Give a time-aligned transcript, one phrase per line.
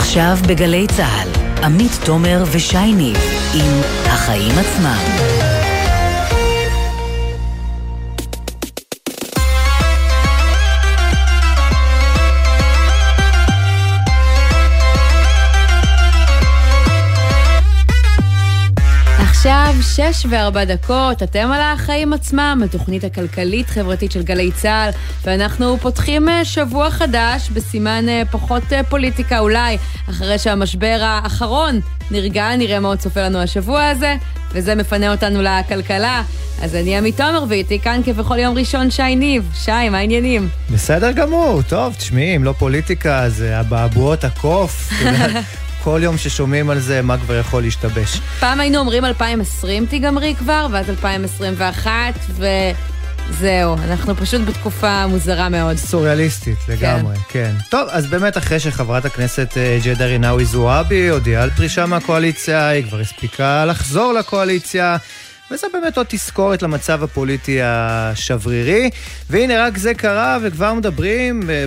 [0.00, 1.28] עכשיו בגלי צה"ל,
[1.64, 3.12] עמית תומר ושייני
[3.54, 5.59] עם החיים עצמם.
[19.96, 24.90] שש וארבע דקות, אתם על החיים עצמם, התוכנית הכלכלית-חברתית של גלי צה"ל,
[25.24, 29.78] ואנחנו פותחים אה, שבוע חדש בסימן אה, פחות אה, פוליטיקה אולי,
[30.10, 31.80] אחרי שהמשבר האחרון
[32.10, 34.16] נרגע, נראה מה עוד צופה לנו השבוע הזה,
[34.52, 36.22] וזה מפנה אותנו לכלכלה.
[36.62, 39.50] אז אני עמית תומר, ואיתי כאן כבכל יום ראשון שי ניב.
[39.54, 40.48] שי, מה העניינים?
[40.70, 44.90] בסדר גמור, טוב, תשמעי, אם לא פוליטיקה, זה אבעבועות הקוף.
[45.84, 48.20] כל יום ששומעים על זה, מה כבר יכול להשתבש.
[48.40, 51.90] פעם היינו אומרים 2020 תיגמרי כבר, ואז 2021,
[53.30, 55.76] וזהו, אנחנו פשוט בתקופה מוזרה מאוד.
[55.76, 57.22] סוריאליסטית לגמרי, כן.
[57.28, 57.54] כן.
[57.70, 62.84] טוב, אז באמת אחרי שחברת הכנסת אה, ג'ידא רינאוי זועבי הודיעה על פרישה מהקואליציה, היא
[62.84, 64.96] כבר הספיקה לחזור לקואליציה.
[65.50, 68.90] וזה באמת עוד תזכורת למצב הפוליטי השברירי.
[69.30, 71.64] והנה, רק זה קרה, וכבר מדברים אה,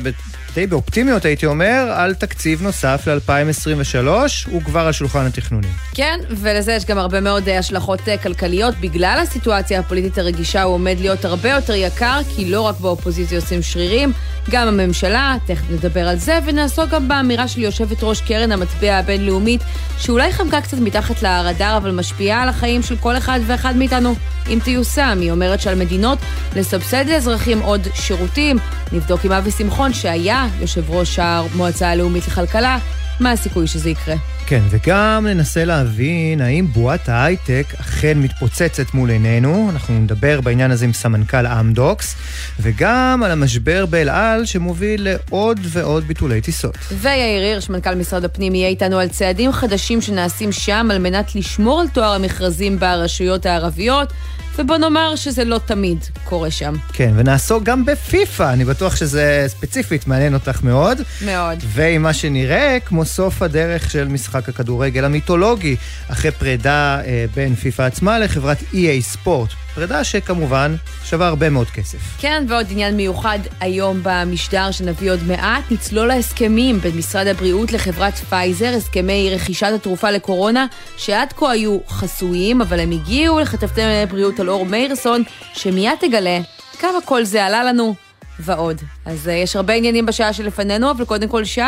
[0.56, 4.08] די באופטימיות הייתי אומר, על תקציב נוסף ל-2023,
[4.52, 5.72] הוא כבר על שולחן התכנונים.
[5.94, 8.76] כן, ולזה יש גם הרבה מאוד אה, השלכות אה, כלכליות.
[8.82, 13.62] בגלל הסיטואציה הפוליטית הרגישה הוא עומד להיות הרבה יותר יקר, כי לא רק באופוזיציה עושים
[13.62, 14.12] שרירים,
[14.50, 19.62] גם הממשלה, תכף נדבר על זה, ונעסוק גם באמירה של יושבת ראש קרן המטבע הבינלאומית,
[19.98, 24.16] שאולי חמקה קצת מתחת לרדאר, אבל משפיעה על החיים של כל אחד ואחד מאיתנו,
[24.48, 25.18] אם תיושם.
[25.22, 26.20] היא אומרת שעל מדינות
[26.56, 28.58] לסבסד לאזרחים עוד שירותים.
[28.92, 32.78] נבדוק עם אבי שמחון, שהיה יושב ראש המועצה הלאומית לכלכלה,
[33.20, 34.16] מה הסיכוי שזה יקרה.
[34.46, 39.70] כן, וגם ננסה להבין האם בועת ההייטק אכן מתפוצצת מול עינינו.
[39.72, 42.16] אנחנו נדבר בעניין הזה עם סמנכ"ל אמדוקס,
[42.60, 46.78] וגם על המשבר באל על שמוביל לעוד ועוד ביטולי טיסות.
[46.92, 51.82] ויאיר הירש, מנכ"ל משרד הפנים, יהיה איתנו על צעדים חדשים שנעשים שם על מנת לשמור
[51.82, 54.14] על תואר המכרזים ברשויות הערביות.
[54.58, 56.74] ובוא נאמר שזה לא תמיד קורה שם.
[56.94, 61.02] כן, ונעסוק גם בפיפ"א, אני בטוח שזה ספציפית מעניין אותך מאוד.
[61.26, 61.58] מאוד.
[61.68, 65.76] ועם מה שנראה כמו סוף הדרך של משחק הכדורגל המיתולוגי,
[66.08, 69.50] אחרי פרידה אה, בין פיפ"א עצמה לחברת EA ספורט.
[69.76, 71.98] פרידה שכמובן שווה הרבה מאוד כסף.
[72.20, 78.14] כן, ועוד עניין מיוחד היום במשדר שנביא עוד מעט, נצלול להסכמים בין משרד הבריאות לחברת
[78.14, 80.66] פייזר, הסכמי רכישת התרופה לקורונה,
[80.98, 85.24] שעד כה היו חסויים, אבל הם הגיעו לכתבת הבריאות על אור מאירסון,
[85.54, 86.40] שמיד תגלה
[86.80, 87.96] כמה כל זה עלה לנו
[88.40, 88.82] ועוד.
[89.06, 91.62] אז אה, יש הרבה עניינים בשעה שלפנינו, אבל קודם כל, שי,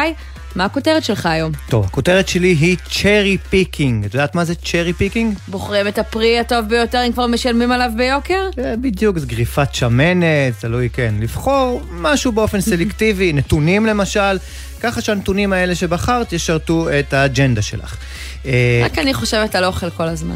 [0.55, 1.51] מה הכותרת שלך היום?
[1.69, 4.05] טוב, הכותרת שלי היא cherry picking.
[4.05, 5.37] את יודעת מה זה cherry picking?
[5.47, 8.49] בוחרים את הפרי הטוב ביותר אם כבר משלמים עליו ביוקר?
[8.81, 11.15] בדיוק, זה גריפת שמנת, תלוי, כן.
[11.19, 14.37] לבחור משהו באופן סלקטיבי, נתונים למשל,
[14.81, 17.97] ככה שהנתונים האלה שבחרת ישרתו את האג'נדה שלך.
[18.45, 20.35] אה, רק אני חושבת על אוכל כל הזמן.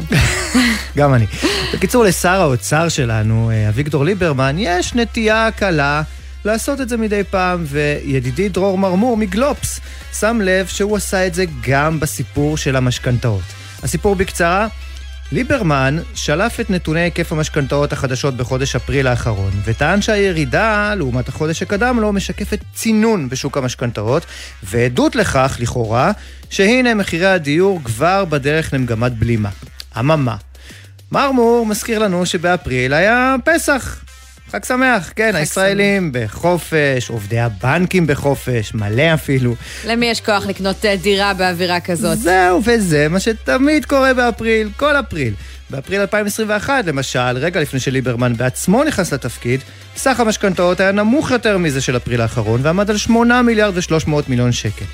[0.98, 1.26] גם אני.
[1.74, 6.02] בקיצור, לשר האוצר שלנו, אה, אביגדור ליברמן, יש נטייה קלה
[6.44, 9.80] לעשות את זה מדי פעם, וידידי דרור מרמור מגלופס
[10.20, 13.42] שם לב שהוא עשה את זה גם בסיפור של המשכנתאות.
[13.82, 14.68] הסיפור בקצרה,
[15.32, 22.00] ליברמן שלף את נתוני היקף המשכנתאות החדשות בחודש אפריל האחרון, וטען שהירידה, לעומת החודש שקדם
[22.00, 24.26] לו, משקפת צינון בשוק המשכנתאות,
[24.62, 26.12] ועדות לכך, לכאורה,
[26.50, 29.50] שהנה מחירי הדיור כבר בדרך למגמת בלימה.
[29.98, 30.36] אממה,
[31.12, 34.04] מרמור מזכיר לנו שבאפריל היה פסח,
[34.52, 39.54] חג שמח, כן, הישראלים בחופש, עובדי הבנקים בחופש, מלא אפילו.
[39.86, 42.18] למי יש כוח לקנות אה, דירה באווירה כזאת?
[42.18, 45.34] זהו, וזה מה שתמיד קורה באפריל, כל אפריל.
[45.70, 49.60] באפריל 2021, למשל, רגע לפני שליברמן בעצמו נכנס לתפקיד,
[49.96, 54.52] סך המשכנתאות היה נמוך יותר מזה של אפריל האחרון, ועמד על 8 מיליארד ו-300 מיליון
[54.52, 54.84] שקל.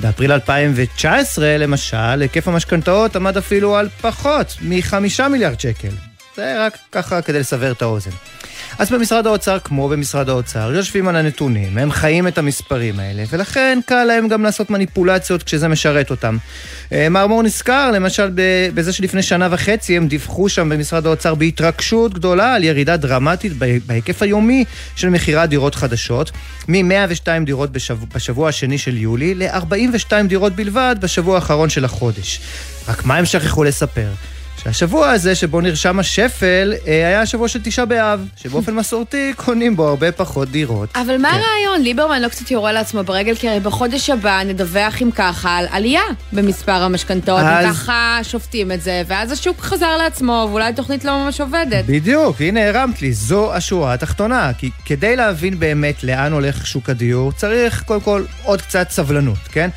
[0.00, 6.11] באפריל 2019, למשל, היקף המשכנתאות עמד אפילו על פחות מ-5 מיליארד שקל.
[6.36, 8.10] זה רק ככה כדי לסבר את האוזן.
[8.78, 13.78] אז במשרד האוצר, כמו במשרד האוצר, יושבים על הנתונים, הם חיים את המספרים האלה, ולכן
[13.86, 16.36] קל להם גם לעשות מניפולציות כשזה משרת אותם.
[16.92, 18.30] אה, מר מור נזכר, למשל,
[18.74, 23.52] בזה שלפני שנה וחצי הם דיווחו שם במשרד האוצר בהתרגשות גדולה על ירידה דרמטית
[23.86, 24.64] בהיקף היומי
[24.96, 26.30] של מכירת דירות חדשות,
[26.68, 32.40] מ-102 דירות בשבוע, בשבוע השני של יולי ל-42 דירות בלבד בשבוע האחרון של החודש.
[32.88, 34.08] רק מה הם שכחו לספר?
[34.64, 39.88] שהשבוע הזה שבו נרשם השפל אה, היה השבוע של תשעה באב, שבאופן מסורתי קונים בו
[39.88, 40.88] הרבה פחות דירות.
[40.96, 41.38] אבל מה כן.
[41.38, 41.82] הרעיון?
[41.82, 46.02] ליברמן לא קצת יורה לעצמו ברגל, כי הרי בחודש הבא נדווח אם ככה על עלייה
[46.32, 47.66] במספר המשכנתאות, אז...
[47.66, 51.84] אם ככה שופטים את זה, ואז השוק חזר לעצמו, ואולי התוכנית לא ממש עובדת.
[51.86, 54.50] בדיוק, הנה הרמת לי, זו השורה התחתונה.
[54.58, 59.70] כי כדי להבין באמת לאן הולך שוק הדיור, צריך קודם כל עוד קצת סבלנות, כן?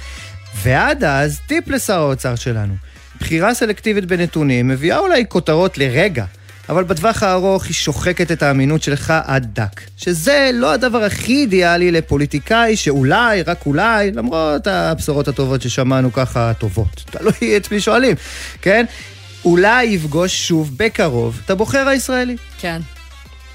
[0.64, 2.74] ועד אז, טיפ לשר האוצר שלנו.
[3.20, 6.26] בחירה סלקטיבית בנתונים מביאה אולי כותרות לרגע,
[6.70, 9.82] אבל בטווח הארוך היא שוחקת את האמינות שלך עד דק.
[9.98, 17.04] שזה לא הדבר הכי אידיאלי לפוליטיקאי שאולי, רק אולי, למרות הבשורות הטובות ששמענו ככה, טובות,
[17.12, 18.16] תלוי את מי שואלים,
[18.62, 18.86] כן?
[19.46, 22.36] אולי יפגוש שוב בקרוב את הבוחר הישראלי.
[22.60, 22.82] כן.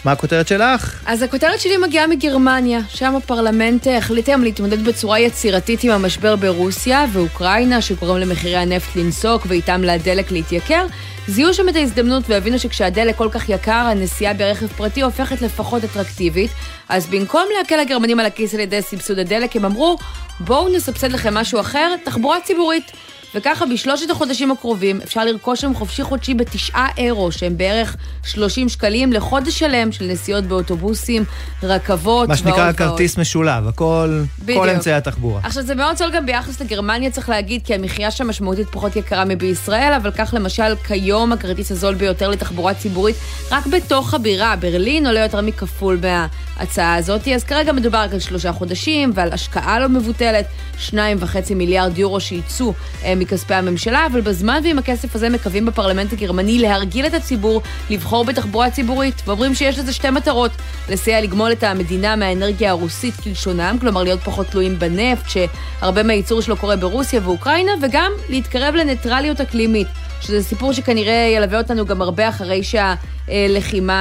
[0.04, 1.02] מה הכותרת שלך?
[1.06, 7.06] אז הכותרת שלי מגיעה מגרמניה, שם הפרלמנט החליט היום להתמודד בצורה יצירתית עם המשבר ברוסיה
[7.12, 10.86] ואוקראינה, שקוראים למחירי הנפט לנסוק ואיתם לדלק להתייקר.
[11.28, 16.50] זיהו שם את ההזדמנות והבינו שכשהדלק כל כך יקר, הנסיעה ברכב פרטי הופכת לפחות אטרקטיבית.
[16.88, 19.98] אז במקום להקל לגרמנים על הכיס על ידי סבסוד הדלק, הם אמרו,
[20.40, 22.92] בואו נסבסד לכם משהו אחר, תחבורה ציבורית.
[23.34, 29.12] וככה בשלושת החודשים הקרובים אפשר לרכוש שם חופשי חודשי בתשעה אירו, שהם בערך 30 שקלים
[29.12, 31.24] לחודש שלם של נסיעות באוטובוסים,
[31.62, 34.22] רכבות מה שנקרא כרטיס משולב, הכל,
[34.54, 35.40] כל אמצעי התחבורה.
[35.44, 39.24] עכשיו זה מאוד זול גם ביחס לגרמניה צריך להגיד, כי המחיה שם משמעותית פחות יקרה
[39.24, 43.16] מבישראל, אבל כך למשל כיום הכרטיס הזול ביותר לתחבורה ציבורית,
[43.50, 48.52] רק בתוך הבירה, ברלין עולה יותר מכפול מההצעה הזאת, אז כרגע מדובר רק על שלושה
[48.52, 50.46] חודשים ועל השקעה לא מבוטלת,
[50.78, 52.72] שניים וחצי מיליארד יורו שייצאו
[53.04, 58.24] אה, מכספי הממשלה, אבל בזמן ועם הכסף הזה מקווים בפרלמנט הגרמני להרגיל את הציבור לבחור
[58.24, 60.50] בתחבורה ציבורית, ואומרים שיש לזה שתי מטרות,
[60.88, 66.56] לסייע לגמול את המדינה מהאנרגיה הרוסית כלשונם, כלומר להיות פחות תלויים בנפט, שהרבה מהייצור שלו
[66.56, 69.88] קורה ברוסיה ואוקראינה, וגם להתקרב לניטרליות אקלימית.
[70.20, 72.96] שזה סיפור שכנראה ילווה אותנו גם הרבה אחרי שהלחימה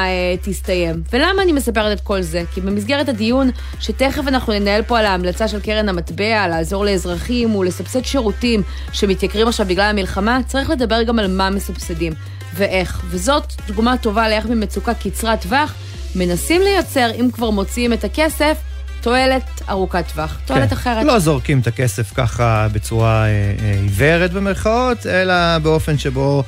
[0.05, 1.03] אה, תסתיים.
[1.13, 2.43] ולמה אני מספרת את כל זה?
[2.53, 3.49] כי במסגרת הדיון,
[3.79, 8.61] שתכף אנחנו ננהל פה על ההמלצה של קרן המטבע, לעזור לאזרחים ולסבסד שירותים
[8.91, 12.13] שמתייקרים עכשיו בגלל המלחמה, צריך לדבר גם על מה מסבסדים
[12.55, 13.01] ואיך.
[13.05, 15.73] וזאת דוגמה טובה לאיך במצוקה קצרת טווח
[16.15, 18.57] מנסים לייצר, אם כבר מוציאים את הכסף,
[19.01, 20.75] תועלת ארוכת טווח, תועלת כן.
[20.75, 21.05] אחרת.
[21.05, 26.43] לא זורקים את הכסף ככה בצורה אה, אה, עיוורת במרכאות, אלא באופן שבו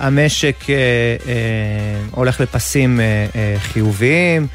[0.00, 1.34] המשק אה, אה,
[2.10, 4.46] הולך לפסים אה, אה, חיוביים.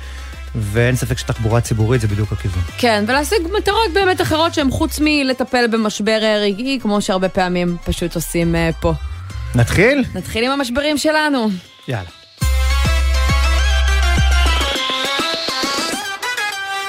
[0.57, 2.63] ואין ספק שתחבורה ציבורית זה בדיוק הכיוון.
[2.77, 8.55] כן, ולהשיג מטרות באמת אחרות שהן חוץ מלטפל במשבר רגעי, כמו שהרבה פעמים פשוט עושים
[8.79, 8.93] פה.
[9.55, 10.03] נתחיל?
[10.15, 11.47] נתחיל עם המשברים שלנו.
[11.87, 12.24] יאללה.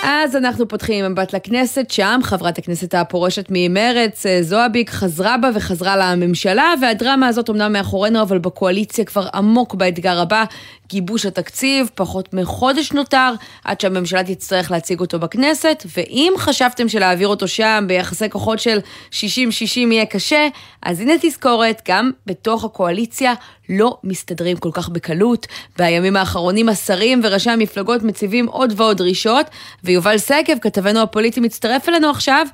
[0.09, 5.51] אז אנחנו פותחים עם מבט לכנסת, שם חברת הכנסת הפורשת ממרץ, אה, זועביק, חזרה בה
[5.55, 10.45] וחזרה לממשלה, והדרמה הזאת אמנם מאחורינו, אבל בקואליציה כבר עמוק באתגר הבא,
[10.89, 13.33] גיבוש התקציב, פחות מחודש נותר,
[13.65, 18.79] עד שהממשלה תצטרך להציג אותו בכנסת, ואם חשבתם שלהעביר אותו שם ביחסי כוחות של
[19.11, 19.15] 60-60
[19.77, 20.49] יהיה קשה,
[20.83, 23.35] אז הנה תזכורת, גם בתוך הקואליציה
[23.69, 25.47] לא מסתדרים כל כך בקלות.
[25.79, 29.47] בימים האחרונים השרים וראשי המפלגות מציבים עוד ועוד דרישות,
[29.85, 32.47] ויובל שגב, כתבנו הפוליטי, מצטרף אלינו עכשיו,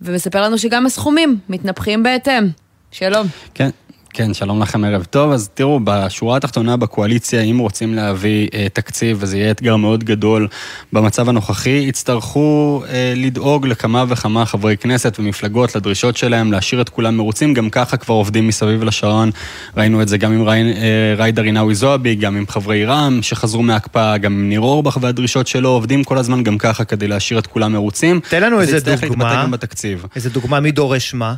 [0.00, 2.44] ומספר לנו שגם הסכומים מתנפחים בהתאם.
[2.90, 3.26] שלום.
[3.54, 3.70] כן,
[4.12, 5.32] כן, שלום לכם, ערב טוב.
[5.32, 10.48] אז תראו, בשורה התחתונה בקואליציה, אם רוצים להביא אה, תקציב, וזה יהיה אתגר מאוד גדול
[10.92, 17.16] במצב הנוכחי, יצטרכו אה, לדאוג לכמה וכמה חברי כנסת ומפלגות לדרישות שלהם, להשאיר את כולם
[17.16, 17.54] מרוצים.
[17.54, 19.30] גם ככה כבר עובדים מסביב לשעון.
[19.76, 24.18] ראינו את זה גם עם אה, ריידר רינאוי זועבי, גם עם חברי רע"מ שחזרו מהקפאה,
[24.18, 27.72] גם עם ניר אורבך והדרישות שלו, עובדים כל הזמן גם ככה כדי להשאיר את כולם
[27.72, 28.20] מרוצים.
[28.28, 29.46] תן לנו איזה דוגמה.
[30.16, 31.34] איזה דוגמה, מי דורש מה?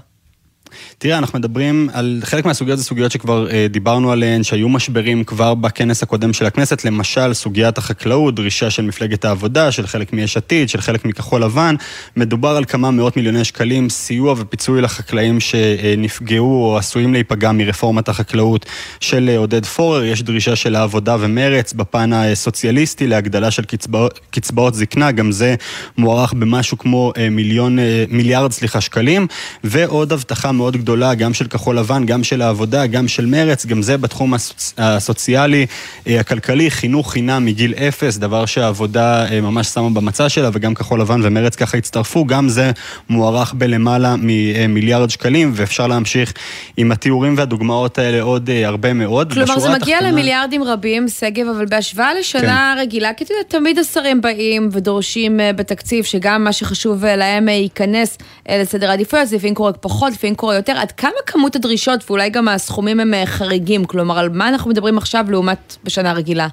[0.99, 5.55] תראה, אנחנו מדברים על חלק מהסוגיות זה סוגיות שכבר אה, דיברנו עליהן, שהיו משברים כבר
[5.55, 10.69] בכנס הקודם של הכנסת, למשל סוגיית החקלאות, דרישה של מפלגת העבודה, של חלק מיש עתיד,
[10.69, 11.75] של חלק מכחול לבן.
[12.17, 18.67] מדובר על כמה מאות מיליוני שקלים, סיוע ופיצוי לחקלאים שנפגעו או עשויים להיפגע מרפורמת החקלאות
[19.01, 20.05] של אה, עודד פורר.
[20.05, 25.55] יש דרישה של העבודה ומרץ בפן הסוציאליסטי להגדלה של קצבא, קצבאות זקנה, גם זה
[25.99, 29.27] מוערך במשהו כמו אה, מיליון, אה, מיליארד סליחה, שקלים,
[29.65, 33.83] ועוד הבטחה מאוד גדולה, גם של כחול לבן, גם של העבודה, גם של מרץ, גם
[33.83, 34.75] זה בתחום הסוצ...
[34.79, 35.67] הסוציאלי,
[36.07, 41.01] אה, הכלכלי, חינוך חינם מגיל אפס, דבר שהעבודה אה, ממש שמה במצע שלה, וגם כחול
[41.01, 42.71] לבן ומרץ ככה הצטרפו, גם זה
[43.09, 46.33] מוערך בלמעלה ממיליארד שקלים, ואפשר להמשיך
[46.77, 49.33] עם התיאורים והדוגמאות האלה עוד אה, הרבה מאוד.
[49.33, 50.13] כלומר, זה מגיע התחתונה...
[50.13, 52.81] למיליארדים רבים, שגב, אבל בהשוואה לשנה כן.
[52.83, 58.91] רגילה, כי אתה יודע, תמיד השרים באים ודורשים בתקציב, שגם מה שחשוב להם ייכנס לסדר
[58.91, 62.49] העדיפויות, זה לפעמים קורה פחות, לפעמים קורה או יותר, עד כמה כמות הדרישות ואולי גם
[62.49, 63.85] הסכומים הם חריגים?
[63.85, 66.49] כלומר, על מה אנחנו מדברים עכשיו לעומת בשנה רגילה?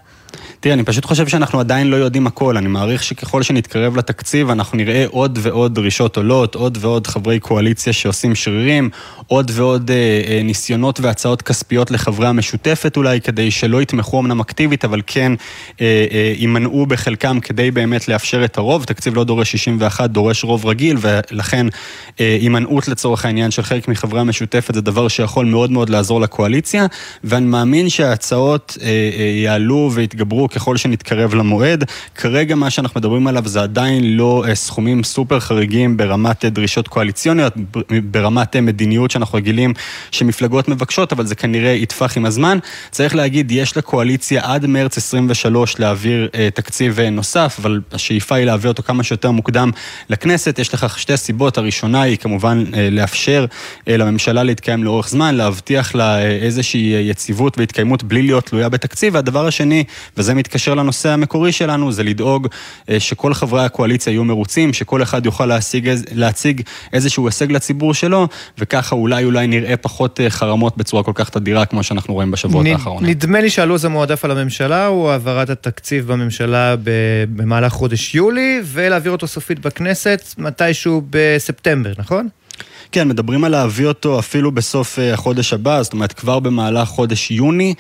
[0.60, 2.58] תראה, אני פשוט חושב שאנחנו עדיין לא יודעים הכל.
[2.58, 7.94] אני מעריך שככל שנתקרב לתקציב, אנחנו נראה עוד ועוד דרישות עולות, עוד ועוד חברי קואליציה
[7.94, 8.90] שעושים שרירים,
[9.28, 9.96] עוד ועוד אה,
[10.28, 15.32] אה, ניסיונות והצעות כספיות לחברי המשותפת אולי, כדי שלא יתמכו אמנם אקטיבית, אבל כן
[15.82, 18.84] אה, אה, יימנעו בחלקם כדי באמת לאפשר את הרוב.
[18.84, 21.68] תקציב לא דורש 61, דורש רוב רגיל, ולכן
[22.20, 26.86] אה, הימנעות לצורך העניין של חלק מחברי המשותפת זה דבר שיכול מאוד מאוד לעזור לקואליציה,
[27.24, 31.84] ואני מאמין שההצעות אה, אה, יעלו ויתגברו ככל שנתקרב למועד.
[32.16, 36.88] כרגע מה שאנחנו מדברים עליו זה עדיין לא אה, סכומים סופר חריגים ברמת אה, דרישות
[36.88, 37.54] קואליציוניות,
[38.04, 39.74] ברמת אה, מדיניות שאנחנו רגילים
[40.12, 42.58] שמפלגות מבקשות, אבל זה כנראה יטפח עם הזמן.
[42.92, 48.84] צריך להגיד, יש לקואליציה עד מרץ 23 להעביר תקציב נוסף, אבל השאיפה היא להעביר אותו
[48.84, 49.72] כמה שיותר מוקדם
[50.10, 50.60] לכנסת.
[50.60, 53.46] יש לכך שתי סיבות, הראשונה היא כמובן לאפשר
[53.88, 59.84] לממשלה להתקיים לאורך זמן, להבטיח לה איזושהי יציבות והתקיימות בלי להיות תלויה בתקציב, והדבר השני,
[60.18, 62.48] וזה מתקשר לנושא המקורי שלנו, זה לדאוג
[62.90, 66.62] אה, שכל חברי הקואליציה יהיו מרוצים, שכל אחד יוכל להשיג, להציג
[66.94, 71.66] איזשהו הישג לציבור שלו, וככה אולי אולי נראה פחות אה, חרמות בצורה כל כך תדירה
[71.66, 73.10] כמו שאנחנו רואים בשבועות נ, האחרונים.
[73.10, 76.76] נדמה לי שהלו"ז המועדף על הממשלה הוא העברת התקציב בממשלה
[77.36, 82.28] במהלך חודש יולי, ולהעביר אותו סופית בכנסת מתישהו בספטמבר, נכון?
[82.92, 87.32] כן, מדברים על להביא אותו אפילו בסוף אה, החודש הבא, זאת אומרת כבר במהלך חודש
[87.32, 87.74] יוני,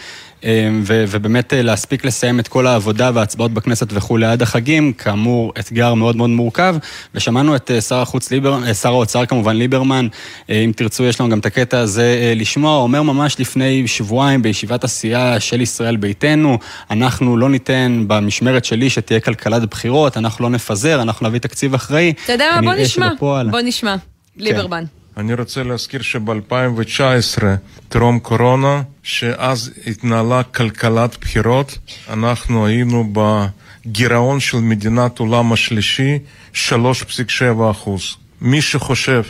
[0.43, 5.53] אה, ו- ובאמת אה, להספיק לסיים את כל העבודה וההצבעות בכנסת וכולי עד החגים, כאמור,
[5.59, 6.75] אתגר מאוד מאוד מורכב,
[7.15, 10.07] ושמענו את שר החוץ ליברמן, שר האוצר כמובן ליברמן,
[10.49, 15.39] אם תרצו יש לנו גם את הקטע הזה לשמוע, אומר ממש לפני שבועיים בישיבת הסיעה
[15.39, 16.57] של ישראל ביתנו,
[16.91, 22.13] אנחנו לא ניתן במשמרת שלי שתהיה כלכלת בחירות, אנחנו לא נפזר, אנחנו נביא תקציב אחראי.
[22.23, 22.61] אתה יודע מה?
[22.61, 23.95] בוא נשמע, בוא נשמע.
[24.37, 24.83] ליברמן.
[24.85, 24.96] כן.
[25.17, 27.43] אני רוצה להזכיר שב-2019,
[27.89, 31.77] טרום קורונה, שאז התנהלה כלכלת בחירות,
[32.09, 36.19] אנחנו היינו בגירעון של מדינת עולם השלישי,
[36.53, 38.15] 3.7 אחוז.
[38.41, 39.23] מי שחושב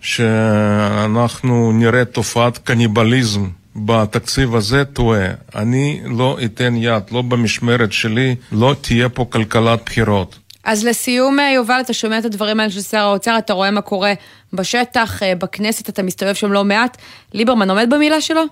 [0.00, 5.26] שאנחנו נראה תופעת קניבליזם בתקציב הזה טועה.
[5.54, 10.38] אני לא אתן יד, לא במשמרת שלי, לא תהיה פה כלכלת בחירות.
[10.66, 13.80] אז לסיום, אה, יובל, אתה שומע את הדברים האלה של שר האוצר, אתה רואה מה
[13.80, 14.12] קורה
[14.52, 16.96] בשטח, אה, בכנסת, אתה מסתובב שם לא מעט.
[17.34, 18.42] ליברמן עומד במילה שלו?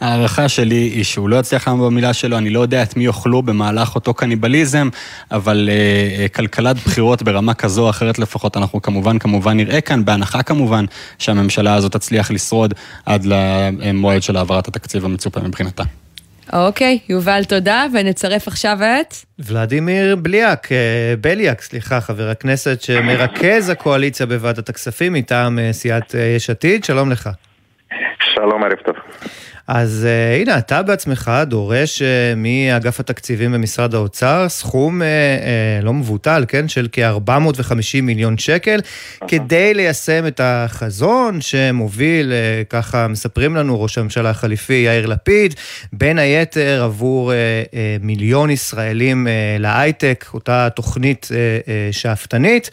[0.00, 3.42] ההערכה שלי היא שהוא לא יצליח לעמוד במילה שלו, אני לא יודע את מי יאכלו
[3.42, 4.88] במהלך אותו קניבליזם,
[5.30, 10.42] אבל uh, כלכלת בחירות ברמה כזו או אחרת לפחות, אנחנו כמובן כמובן נראה כאן, בהנחה
[10.42, 10.84] כמובן
[11.18, 12.74] שהממשלה הזאת תצליח לשרוד
[13.06, 15.84] עד למועד של העברת התקציב המצופה מבחינתה.
[16.52, 19.14] אוקיי, יובל, תודה, ונצרף עכשיו את...
[19.38, 26.20] ולדימיר בליאק, אה, בליאק, סליחה, חבר הכנסת שמרכז הקואליציה בוועדת הכספים מטעם אה, סיעת אה,
[26.20, 27.30] יש עתיד, שלום לך.
[28.34, 28.94] שלום, ערב טוב.
[29.68, 32.04] אז uh, הנה, אתה בעצמך דורש uh,
[32.36, 39.26] מאגף התקציבים במשרד האוצר סכום uh, uh, לא מבוטל, כן, של כ-450 מיליון שקל, uh-huh.
[39.26, 45.54] כדי ליישם את החזון שמוביל, uh, ככה מספרים לנו ראש הממשלה החליפי יאיר לפיד,
[45.92, 47.34] בין היתר עבור uh,
[47.70, 52.70] uh, מיליון ישראלים uh, להייטק, אותה תוכנית uh, uh, שאפתנית.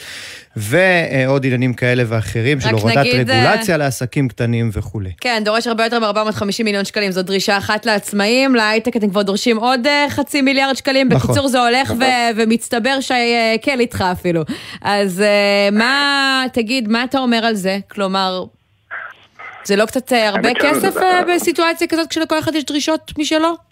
[0.56, 5.12] ועוד עניינים כאלה ואחרים של הורדת רגולציה לעסקים קטנים וכולי.
[5.22, 9.58] כן, דורש הרבה יותר מ-450 מיליון שקלים, זו דרישה אחת לעצמאים, להייטק אתם כבר דורשים
[9.58, 11.08] עוד חצי מיליארד שקלים.
[11.08, 11.30] נכון.
[11.30, 12.04] בקיצור, זה הולך נכון.
[12.36, 14.42] ומצטבר שיקל איתך אפילו.
[14.82, 15.24] אז
[15.72, 17.78] מה, תגיד, מה אתה אומר על זה?
[17.92, 18.44] כלומר...
[19.64, 20.96] זה לא קצת הרבה כסף
[21.28, 23.69] בסיטואציה כזאת כשלכל אחד יש דרישות משלו?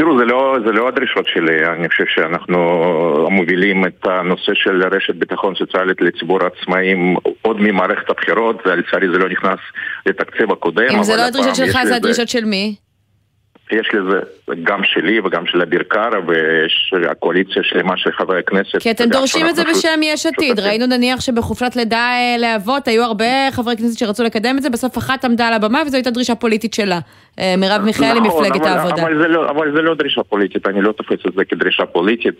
[0.00, 2.58] תראו, זה לא, זה לא הדרישות שלי, אני חושב שאנחנו
[3.30, 9.28] מובילים את הנושא של רשת ביטחון סוציאלית לציבור העצמאים עוד ממערכת הבחירות, ולצערי זה לא
[9.28, 9.58] נכנס
[10.06, 10.90] לתקציב הקודם.
[10.90, 12.74] אם זה לא הדרישות שלך, זה הדרישות של מי?
[13.72, 14.20] יש לזה
[14.62, 18.78] גם שלי וגם של אביר קארה ויש הקואליציה שלמה של חברי הכנסת.
[18.78, 20.60] כי אתם דורשים את זה בשם יש עתיד.
[20.60, 24.98] ראינו נניח שבחופשת לידה אה, לאבות היו הרבה חברי כנסת שרצו לקדם את זה, בסוף
[24.98, 26.98] אחת עמדה על הבמה וזו הייתה דרישה פוליטית שלה.
[27.38, 29.02] אה, מרב מיכאלי, נכון, מפלגת העבודה.
[29.02, 32.34] אבל זה, לא, אבל זה לא דרישה פוליטית, אני לא תופס את זה כדרישה פוליטית.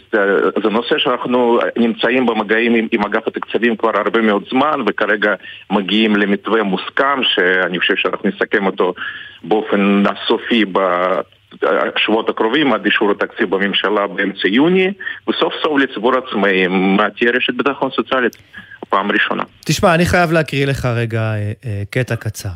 [0.63, 5.35] זה, נושא שאנחנו נמצאים במגעים עם, עם אגף התקציבים כבר הרבה מאוד זמן, וכרגע
[5.71, 8.95] מגיעים למתווה מוסכם, שאני חושב שאנחנו נסכם אותו
[9.45, 10.65] באופן סופי
[11.55, 14.93] בשבועות הקרובים עד אישור התקציב בממשלה באמצע יוני,
[15.29, 18.37] וסוף סוף לציבור העצמאים תהיה רשת ביטחון סוציאלית
[18.91, 19.43] פעם ראשונה.
[19.65, 22.49] תשמע, אני חייב להקריא לך רגע אה, אה, קטע קצר.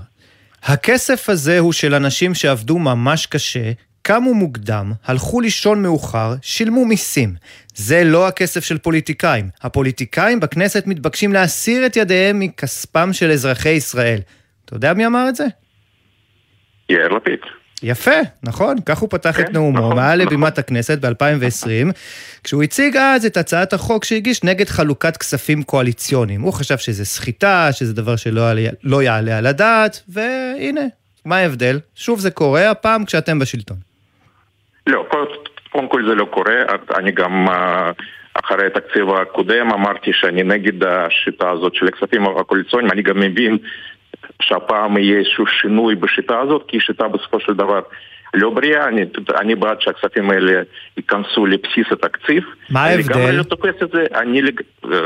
[0.62, 3.72] הכסף הזה הוא של אנשים שעבדו ממש קשה,
[4.02, 7.34] קמו מוקדם, הלכו לישון מאוחר, שילמו מיסים.
[7.74, 9.44] זה לא הכסף של פוליטיקאים.
[9.62, 14.18] הפוליטיקאים בכנסת מתבקשים להסיר את ידיהם מכספם של אזרחי ישראל.
[14.64, 15.44] אתה יודע מי אמר את זה?
[16.88, 17.40] יאיר לפיד.
[17.82, 18.10] יפה,
[18.42, 20.26] נכון, כך הוא פתח כן, את נאומו, נכון, מעל נכון.
[20.26, 21.92] לבימת הכנסת ב-2020,
[22.44, 26.40] כשהוא הציג אז את הצעת החוק שהגיש נגד חלוקת כספים קואליציוניים.
[26.40, 28.42] הוא חשב שזה סחיטה, שזה דבר שלא
[28.84, 30.80] לא יעלה על הדעת, והנה,
[31.24, 31.80] מה ההבדל?
[31.94, 33.76] שוב זה קורה, הפעם כשאתם בשלטון.
[34.86, 35.24] לא, קודם-
[35.72, 36.54] קודם כל זה לא קורה,
[36.98, 37.90] אני גם אה,
[38.44, 43.58] אחרי התקציב הקודם אמרתי שאני נגד השיטה הזאת של הכספים הקואליציוניים, אני גם מבין
[44.44, 47.80] שהפעם יהיה איזשהו שינוי בשיטה הזאת, כי היא שיטה בסופו של דבר
[48.34, 49.02] לא בריאה, אני,
[49.40, 50.62] אני בעד שהכספים האלה
[50.96, 52.44] ייכנסו לבסיס התקציב.
[52.70, 53.14] מה אני ההבדל?
[53.14, 54.40] לגמרי לא תופס את זה, אני,
[54.84, 54.98] אה,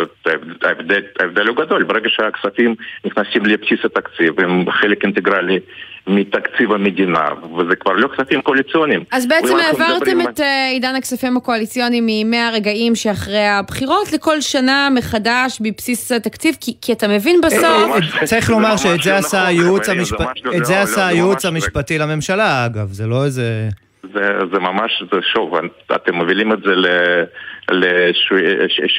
[0.64, 5.60] ההבדל, ההבדל הוא גדול, ברגע שהכספים נכנסים לבסיס התקציב, הם חלק אינטגרלי
[6.08, 7.24] מתקציב המדינה,
[7.58, 9.04] וזה כבר לא כספים קואליציוניים.
[9.12, 14.88] אז בעצם העברתם מדברים את אה, עידן הכספים הקואליציוניים מימי הרגעים שאחרי הבחירות לכל שנה
[14.94, 17.86] מחדש בבסיס התקציב, כי, כי אתה מבין בסוף...
[17.88, 21.10] ממש- צריך לומר שאת זה לא עשה נכון, הייעוץ המשפטי, ממש לא- לא, עשה
[21.44, 23.68] לא, המשפטי לממשלה אגב, זה לא איזה...
[24.14, 24.20] זה,
[24.52, 25.52] זה ממש, זה שוב,
[25.94, 27.24] אתם מובילים את זה ל-
[27.70, 28.36] לאיזשהו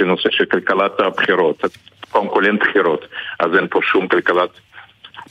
[0.05, 1.63] נושא של כלכלת הבחירות.
[2.11, 3.05] קודם כל אין בחירות,
[3.39, 4.49] אז אין פה שום כלכלת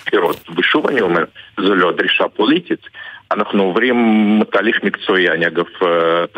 [0.06, 0.44] בחירות.
[0.56, 1.24] ושוב אני אומר,
[1.60, 2.80] זו לא דרישה פוליטית.
[3.30, 3.96] אנחנו עוברים
[4.52, 5.88] תהליך מקצועי, אני אגב, אה,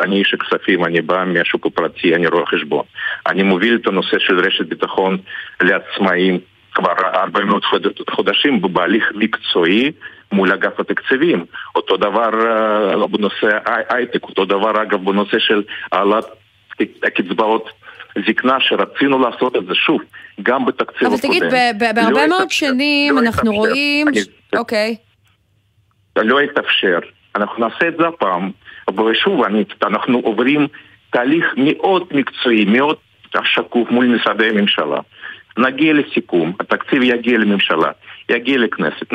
[0.04, 2.84] אני איש הכספים, אני בא מהשוק הפרטי, אני רואה חשבון.
[3.26, 5.18] אני מוביל את הנושא של רשת ביטחון
[5.62, 6.38] לעצמאים
[6.74, 9.92] כבר הרבה מאוד חוד- חודשים בהליך מקצועי
[10.32, 11.44] מול אגף התקציבים.
[11.76, 15.62] אותו דבר אה, בנושא הי- הייטק, אותו דבר אגב בנושא של
[15.92, 16.24] העלאת
[17.02, 17.68] הקצבאות
[18.26, 20.00] זקנה שרצינו לעשות את זה שוב,
[20.42, 21.28] גם בתקציב אבל הקודם.
[21.28, 23.52] תגיד, ב- ב- בהרבה לא מאוד שנים לא אנחנו.
[23.52, 24.06] רואים...
[24.56, 24.96] אוקיי.
[26.16, 26.98] לא יתאפשר.
[27.36, 28.50] אנחנו נעשה את זה הפעם,
[29.10, 29.40] ושוב,
[29.82, 30.66] אנחנו עוברים
[31.10, 32.96] תהליך מאוד מקצועי, מאוד
[33.44, 35.00] שקוף מול משרדי הממשלה.
[35.58, 37.90] נגיע לסיכום, התקציב יגיע לממשלה,
[38.30, 39.12] יגיע לכנסת,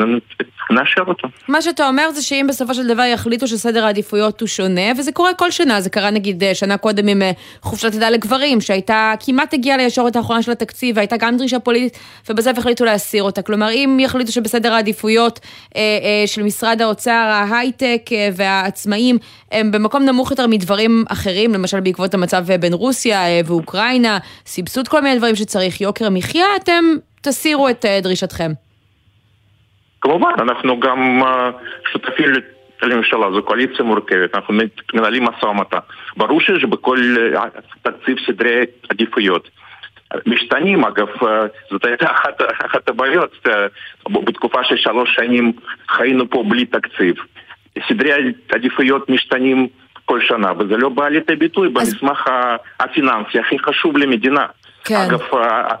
[0.70, 1.28] נאשר אותו.
[1.48, 5.34] מה שאתה אומר זה שאם בסופו של דבר יחליטו שסדר העדיפויות הוא שונה, וזה קורה
[5.34, 7.30] כל שנה, זה קרה נגיד אה, שנה קודם עם אה,
[7.60, 11.98] חופשת לידה לגברים, שהייתה, כמעט הגיעה לישורת האחרונה של התקציב, והייתה גם דרישה פוליטית,
[12.30, 13.42] ובסוף החליטו להסיר אותה.
[13.42, 15.40] כלומר, אם יחליטו שבסדר העדיפויות
[15.76, 17.10] אה, אה, של משרד האוצר,
[17.50, 19.18] ההייטק אה, והעצמאים
[19.52, 24.88] הם במקום נמוך יותר מדברים אחרים, למשל בעקבות המצב אה, בין רוסיה אה, ואוקראינה, סבסוד
[24.88, 26.84] כל מיני דברים שצריך, יוקר המחיה, אתם
[27.20, 28.52] תסירו את אה, דרישתכם.
[30.00, 31.50] כמובן, אנחנו גם אה,
[31.92, 32.32] שותפים
[32.82, 34.54] לממשלה, זו קואליציה מורכבת, אנחנו
[34.94, 35.78] מנהלים משא ומתן.
[36.16, 36.98] ברור שיש בכל
[37.34, 37.42] אה,
[37.82, 39.48] תקציב סדרי עדיפויות.
[40.26, 43.46] משתנים, אגב, אה, זאת הייתה אחת, אחת הבעיות.
[44.08, 45.52] בתקופה של שלוש שנים
[45.88, 47.14] חיינו פה בלי תקציב.
[47.88, 49.68] סדרי עדיפויות משתנים
[50.04, 52.30] כל שנה, וזה לא בא לידי ביטוי במסמך
[52.80, 54.46] הפיננסי הכי חשוב למדינה.
[54.84, 54.94] כן.
[54.94, 55.20] אגב,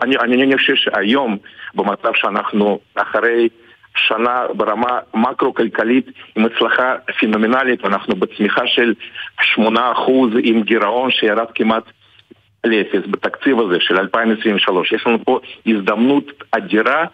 [0.02, 1.36] אני, אני חושב שהיום,
[1.74, 3.48] במצב שאנחנו אחרי
[3.96, 6.06] שנה ברמה מקרו-כלכלית
[6.36, 8.94] עם הצלחה פנומנלית, ואנחנו בצמיחה של
[9.54, 9.60] 8%
[10.42, 11.84] עם גירעון שירד כמעט
[12.64, 14.92] לאפס בתקציב הזה של 2023.
[14.92, 17.04] יש לנו פה הזדמנות אדירה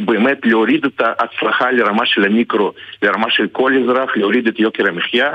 [0.00, 5.30] באמת להוריד את ההצלחה לרמה של המיקרו, לרמה של כל אזרח, להוריד את יוקר המחיה.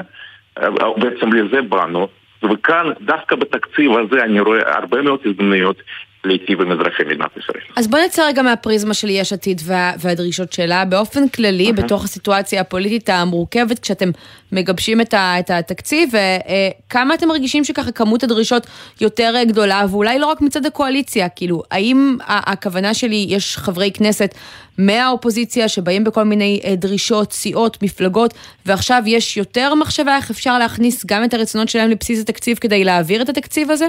[0.58, 2.08] אה, בעצם לזה באנו.
[2.44, 5.82] וכאן, דווקא בתקציב הזה, אני רואה הרבה מאוד הזדמנויות
[6.24, 7.64] להיטיב עם אזרחי מדינת ישראל.
[7.76, 10.86] אז בוא נצא רגע מהפריזמה של יש עתיד וה, והדרישות שלה.
[10.86, 14.10] באופן כללי, בתוך הסיטואציה הפוליטית המורכבת, כשאתם
[14.52, 18.68] מגבשים את, ה, את התקציב, אה, אה, כמה אתם מרגישים שככה כמות הדרישות
[19.02, 24.36] יותר אה, גדולה, ואולי לא רק מצד הקואליציה, כאילו, האם הכוונה שלי, יש חברי כנסת
[24.78, 28.34] מהאופוזיציה שבאים בכל מיני דרישות, סיעות, מפלגות,
[28.66, 33.22] ועכשיו יש יותר מחשבה איך אפשר להכניס גם את הרצונות שלהם לבסיס התקציב כדי להעביר
[33.22, 33.88] את התקציב הזה?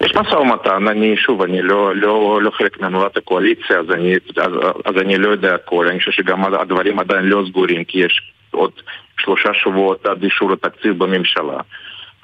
[0.00, 4.52] יש משא ומתן, אני שוב, אני לא, לא, לא חלק מהנהלת הקואליציה, אז אני, אז,
[4.84, 8.72] אז אני לא יודע הכל, אני חושב שגם הדברים עדיין לא סגורים, כי יש עוד
[9.18, 11.60] שלושה שבועות עד אישור התקציב בממשלה.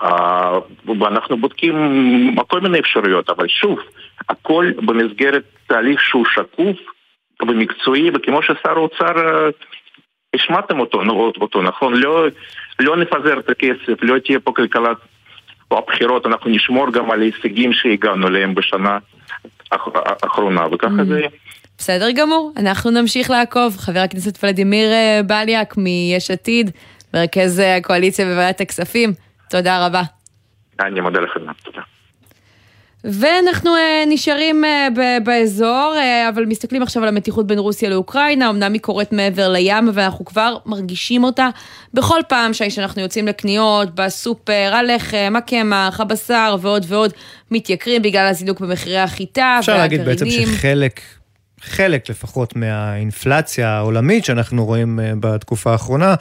[0.02, 0.06] Uh,
[1.00, 1.74] ואנחנו בודקים
[2.46, 3.78] כל מיני אפשרויות, אבל שוב,
[4.28, 6.76] הכל במסגרת תהליך שהוא שקוף
[7.42, 9.52] ומקצועי, וכמו ששר האוצר, uh,
[10.34, 11.02] השמעתם אותו,
[11.40, 11.94] אותו, נכון?
[11.94, 12.26] לא,
[12.80, 14.96] לא נפזר את הכסף, לא תהיה פה כלכלת
[15.78, 18.98] הבחירות, אנחנו נשמור גם על ההישגים שהגענו אליהם בשנה
[19.72, 21.20] האחרונה, וככה זה...
[21.78, 23.76] בסדר גמור, אנחנו נמשיך לעקוב.
[23.76, 26.70] חבר הכנסת ולדימיר אה, בליאק מיש עתיד,
[27.14, 29.12] מרכז הקואליציה בוועדת הכספים,
[29.50, 30.02] תודה רבה.
[30.80, 31.80] אני מודה לכם, תודה.
[33.04, 38.50] ואנחנו uh, נשארים uh, ב- באזור, uh, אבל מסתכלים עכשיו על המתיחות בין רוסיה לאוקראינה,
[38.50, 41.48] אמנם היא קורית מעבר לים, אבל אנחנו כבר מרגישים אותה
[41.94, 47.12] בכל פעם שאנחנו יוצאים לקניות, בסופר, הלחם, הקמח, הבשר ועוד ועוד
[47.50, 51.00] מתייקרים בגלל הזינוק במחירי החיטה אפשר להגיד בעצם שחלק
[51.62, 56.14] חלק לפחות מהאינפלציה העולמית שאנחנו רואים אה, בתקופה האחרונה,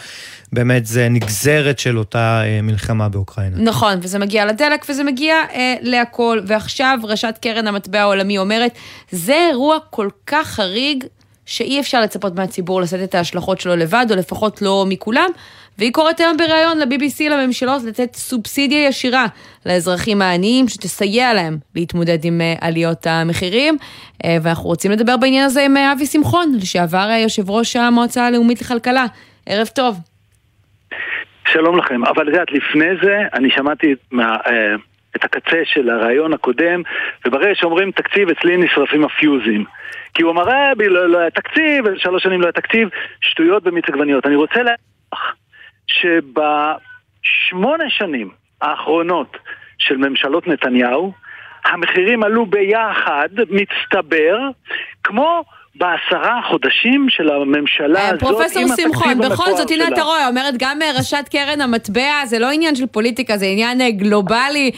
[0.53, 3.57] באמת זה נגזרת של אותה אה, מלחמה באוקראינה.
[3.59, 6.39] נכון, וזה מגיע לדלק וזה מגיע אה, להכל.
[6.47, 8.71] ועכשיו ראשת קרן המטבע העולמי אומרת,
[9.11, 11.03] זה אירוע כל כך חריג,
[11.45, 15.29] שאי אפשר לצפות מהציבור לשאת את ההשלכות שלו לבד, או לפחות לא מכולם,
[15.79, 19.25] והיא קוראת היום בריאיון ל-BBC לממשלות לתת סובסידיה ישירה
[19.65, 23.77] לאזרחים העניים שתסייע להם להתמודד עם אה, עליות המחירים.
[24.25, 28.61] אה, ואנחנו רוצים לדבר בעניין הזה עם אה, אבי שמחון, לשעבר יושב ראש המועצה הלאומית
[28.61, 29.05] לכלכלה.
[29.45, 29.95] ערב טוב.
[31.47, 34.37] שלום לכם, אבל את יודעת, לפני זה אני שמעתי מה,
[35.15, 36.81] את הקצה של הרעיון הקודם,
[37.25, 39.65] וברגע שאומרים תקציב, אצלי נשרפים הפיוזים.
[40.13, 40.43] כי הוא אמר,
[40.77, 42.89] לא, לא היה תקציב, שלוש שנים לא היה תקציב,
[43.21, 44.25] שטויות במיץ עגבניות.
[44.25, 44.89] אני רוצה להגיד
[45.89, 48.29] שבשמונה שנים
[48.61, 49.37] האחרונות
[49.77, 51.13] של ממשלות נתניהו,
[51.65, 54.37] המחירים עלו ביחד, מצטבר,
[55.03, 55.43] כמו
[55.75, 58.19] בעשרה חודשים של הממשלה אה, הזאת.
[58.19, 62.51] פרופסור שמחון, בכל זאת, הנה אתה רואה, אומרת גם אה, ראשת קרן המטבע, זה לא
[62.51, 64.71] עניין של פוליטיקה, זה עניין אה, גלובלי.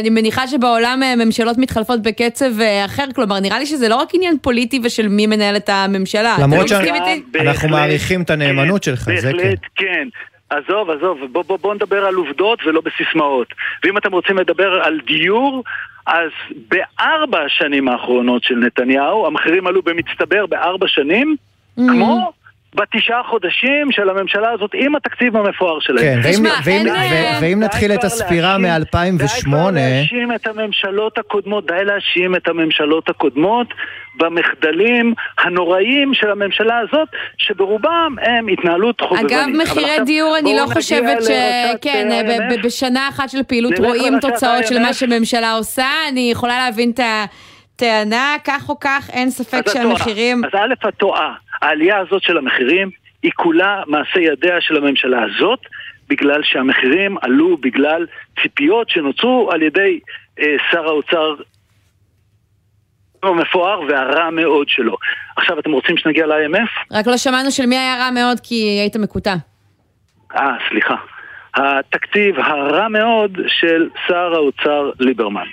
[0.00, 2.50] אני מניחה שבעולם ממשלות מתחלפות בקצב
[2.84, 6.36] אחר, כלומר, נראה לי שזה לא רק עניין פוליטי ושל מי מנהל את הממשלה.
[6.40, 9.36] למרות שאנחנו מעריכים את הנאמנות שלך, זה כן.
[9.36, 10.08] בהחלט, כן.
[10.50, 13.46] עזוב, עזוב, בוא, בוא, בוא נדבר על עובדות ולא בסיסמאות.
[13.84, 15.64] ואם אתם רוצים לדבר על דיור,
[16.06, 16.30] אז
[16.68, 21.82] בארבע השנים האחרונות של נתניהו, המחירים עלו במצטבר בארבע שנים, mm-hmm.
[21.92, 22.32] כמו
[22.74, 26.04] בתשעה חודשים של הממשלה הזאת עם התקציב המפואר שלהם.
[26.04, 29.18] כן, ואם, ואם, ואם, ואם נתחיל את הספירה מ-2008...
[29.18, 33.66] די כבר להאשים את הממשלות הקודמות, די להאשים את הממשלות הקודמות
[34.16, 39.32] במחדלים הנוראים של הממשלה הזאת, שברובם הם התנהלות חובבנית.
[39.32, 41.28] אגב, מחירי דיור, אני לא חושבת ש...
[41.82, 42.08] כן,
[42.62, 48.36] בשנה אחת של פעילות רואים תוצאות של מה שממשלה עושה, אני יכולה להבין את הטענה,
[48.44, 50.42] כך או כך, אין ספק שהמחירים...
[50.44, 51.34] אז א', את טועה.
[51.62, 52.90] העלייה הזאת של המחירים
[53.22, 55.60] היא כולה מעשה ידיה של הממשלה הזאת,
[56.08, 58.06] בגלל שהמחירים עלו בגלל
[58.42, 60.00] ציפיות שנוצרו על ידי
[60.40, 61.34] אה, שר האוצר
[63.22, 64.96] המפואר והרע מאוד שלו.
[65.36, 66.96] עכשיו אתם רוצים שנגיע ל-IMF?
[66.96, 69.34] רק לא שמענו של מי היה רע מאוד כי היית מקוטע.
[70.36, 70.94] אה, סליחה.
[71.54, 75.46] התקציב הרע מאוד של שר האוצר ליברמן.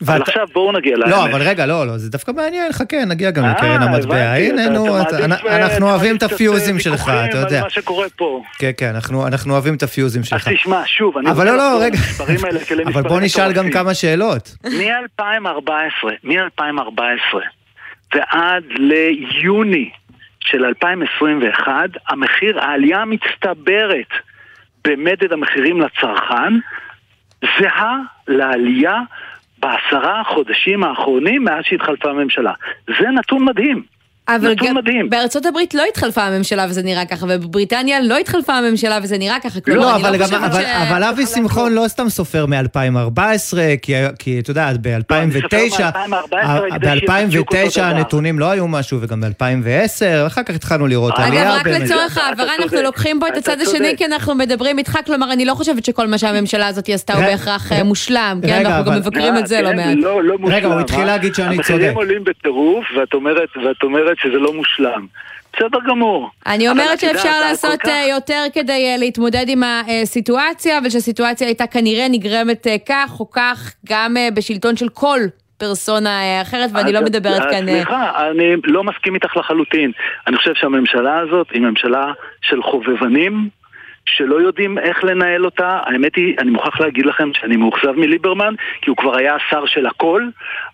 [0.00, 0.08] ואת...
[0.08, 1.10] אבל עכשיו בואו נגיע לאמת.
[1.10, 4.32] לא, אבל רגע, לא, לא, זה דווקא מעניין, חכה, נגיע גם אה, לקרן המטבע.
[4.32, 4.98] הנה, נו,
[5.46, 7.62] אנחנו אוהבים את הפיוזים שלך, אתה יודע.
[7.62, 8.42] מה שקורה פה.
[8.58, 10.48] כן, כן, אנחנו אוהבים את הפיוזים שלך.
[10.48, 11.30] אז תשמע, שוב, אני...
[11.30, 11.98] אבל לא, לא, רגע.
[12.86, 14.56] אבל בוא נשאל גם כמה שאלות.
[14.64, 17.38] מ-2014, מ-2014
[18.14, 19.90] ועד ליוני
[20.40, 21.72] של 2021,
[22.08, 24.12] המחיר, העלייה המצטברת
[24.84, 26.52] במדד המחירים לצרכן,
[27.60, 27.96] זהה
[28.28, 29.00] לעלייה
[29.60, 32.52] בעשרה חודשים האחרונים מאז שהתחלפה הממשלה.
[32.86, 33.82] זה נתון מדהים.
[34.36, 35.10] אבל גם מדהים.
[35.10, 39.60] בארצות הברית לא התחלפה הממשלה וזה נראה ככה, ובבריטניה לא התחלפה הממשלה וזה נראה ככה.
[39.60, 40.66] כלומר, לא, אבל, לא גם, אבל, ש...
[40.66, 43.20] אבל אבי שמחון לא סתם סופר מ-2014,
[43.82, 45.82] כי, כי את יודעת, ב-2009,
[46.80, 51.42] ב-2009 הנתונים לא היו משהו, וגם ב-2010, אחר כך התחלנו לראות עלייה.
[51.42, 55.32] אגב, רק לצורך העברה, אנחנו לוקחים פה את הצד השני, כי אנחנו מדברים איתך, כלומר,
[55.32, 58.66] אני לא חושבת שכל מה שהממשלה הזאת עשתה הוא בהכרח אה, מושלם, כן?
[58.66, 59.96] אנחנו גם מבקרים את זה לא מעט.
[59.96, 61.70] לא רגע, הוא התחיל להגיד שאני צודק.
[61.70, 63.48] המחירים עולים בטירוף, ואת אומרת
[64.22, 65.06] שזה לא מושלם.
[65.52, 66.30] בסדר גמור.
[66.46, 67.88] אני אומרת שאפשר לעשות כך...
[67.88, 73.74] אה, יותר כדי אה, להתמודד עם הסיטואציה, ושהסיטואציה הייתה כנראה נגרמת אה, כך או כך
[73.86, 75.20] גם בשלטון של כל
[75.58, 77.66] פרסונה אחרת, ואני לא מדברת כאן...
[77.66, 79.92] סליחה, אני לא מסכים איתך לחלוטין.
[80.26, 83.48] אני חושב שהממשלה הזאת היא ממשלה של חובבנים,
[84.16, 85.80] שלא יודעים איך לנהל אותה.
[85.86, 89.86] האמת היא, אני מוכרח להגיד לכם שאני מאוכזב מליברמן, כי הוא כבר היה השר של
[89.86, 90.22] הכל,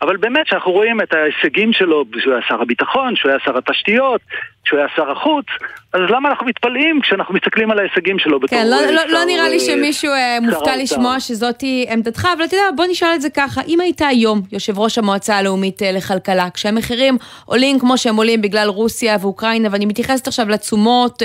[0.03, 4.20] אבל באמת שאנחנו רואים את ההישגים שלו, שהוא היה שר הביטחון, שהוא היה שר התשתיות,
[4.66, 5.46] שהוא היה שר החוץ,
[5.92, 8.59] אז למה אנחנו מתפלאים כשאנחנו מסתכלים על ההישגים שלו בתור...
[8.59, 12.57] כן, לא, לא, לא נראה לי אה, שמישהו אה, מופתע לשמוע שזאת עמדתך, אבל אתה
[12.57, 16.50] יודע, בוא נשאל את זה ככה, אם היית היום יושב ראש המועצה הלאומית אה, לכלכלה,
[16.55, 21.22] כשהמחירים עולים כמו שהם עולים בגלל רוסיה ואוקראינה, ואני מתייחסת עכשיו לתשומות,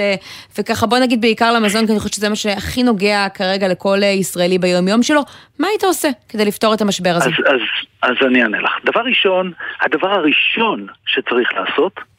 [0.60, 4.58] וככה בוא נגיד בעיקר למזון, כי אני חושבת שזה מה שהכי נוגע כרגע לכל ישראלי
[4.58, 5.21] ביום-יום שלו,
[5.60, 7.30] מה היית עושה כדי לפתור את המשבר הזה?
[7.30, 7.62] אז, אז,
[8.12, 8.71] אז אני אענה לך.
[8.86, 9.51] דבר ראשון,
[9.82, 12.11] הדבר הראשון שצריך לעשות,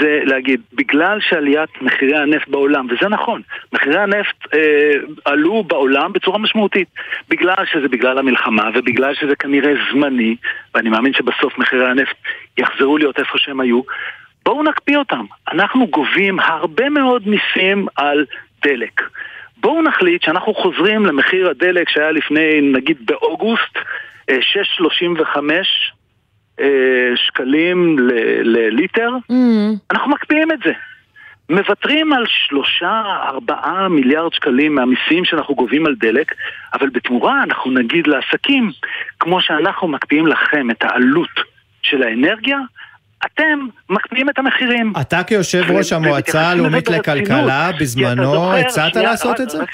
[0.00, 4.92] זה להגיד, בגלל שעליית מחירי הנפט בעולם, וזה נכון, מחירי הנפט אה,
[5.24, 6.88] עלו בעולם בצורה משמעותית,
[7.28, 10.36] בגלל שזה בגלל המלחמה ובגלל שזה כנראה זמני,
[10.74, 12.16] ואני מאמין שבסוף מחירי הנפט
[12.58, 13.80] יחזרו להיות איפה שהם היו,
[14.44, 15.24] בואו נקפיא אותם.
[15.52, 18.24] אנחנו גובים הרבה מאוד מיסים על
[18.62, 19.02] דלק.
[19.56, 23.78] בואו נחליט שאנחנו חוזרים למחיר הדלק שהיה לפני, נגיד באוגוסט,
[24.30, 25.60] 6.35 אה,
[27.16, 27.96] שקלים
[28.42, 29.34] לליטר, mm.
[29.90, 30.72] אנחנו מקפיאים את זה.
[31.50, 36.32] מוותרים על שלושה, ארבעה מיליארד שקלים מהמיסים שאנחנו גובים על דלק,
[36.74, 38.70] אבל בתמורה אנחנו נגיד לעסקים,
[39.20, 41.30] כמו שאנחנו מקפיאים לכם את העלות
[41.82, 42.58] של האנרגיה,
[43.26, 43.58] אתם
[43.90, 44.92] מקפיאים את המחירים.
[45.00, 49.64] אתה כיושב ראש המועצה הלאומית לכלכלה, בזמנו הצעת לעשות את זה?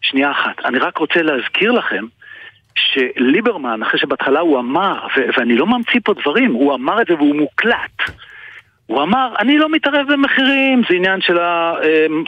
[0.00, 2.04] שנייה אחת, אני רק רוצה להזכיר לכם
[2.76, 5.06] שליברמן, אחרי שבהתחלה הוא אמר,
[5.36, 8.02] ואני לא ממציא פה דברים, הוא אמר את זה והוא מוקלט.
[8.92, 12.24] הוא אמר, אני לא מתערב במחירים, זה עניין של, ה, אמ,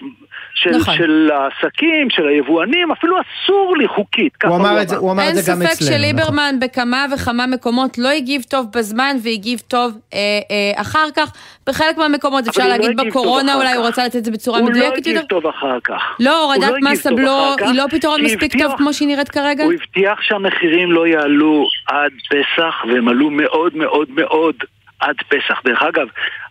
[0.54, 0.94] של, נכון.
[0.96, 4.32] של העסקים, של היבואנים, אפילו אסור לי חוקית.
[4.44, 5.68] הוא אמר, את זה, הוא אמר את זה גם אצלנו.
[5.68, 6.60] אין ספק שליברמן נכון.
[6.60, 10.18] בכמה וכמה מקומות לא הגיב טוב בזמן והגיב טוב אה,
[10.50, 11.32] אה, אחר כך.
[11.66, 15.10] בחלק מהמקומות אפשר להגיד לא בקורונה, אולי הוא רצה לתת את זה בצורה מדויקת יותר.
[15.10, 16.02] הוא לא הגיב טוב אחר כך.
[16.20, 19.64] לא, הורדת לא מס הבלו היא לא פתרון מספיק טוב כמו שהיא נראית כרגע?
[19.64, 24.54] הוא הבטיח שהמחירים לא יעלו עד פסח, והם עלו מאוד מאוד מאוד
[25.00, 25.60] עד פסח.
[25.64, 26.06] דרך אגב,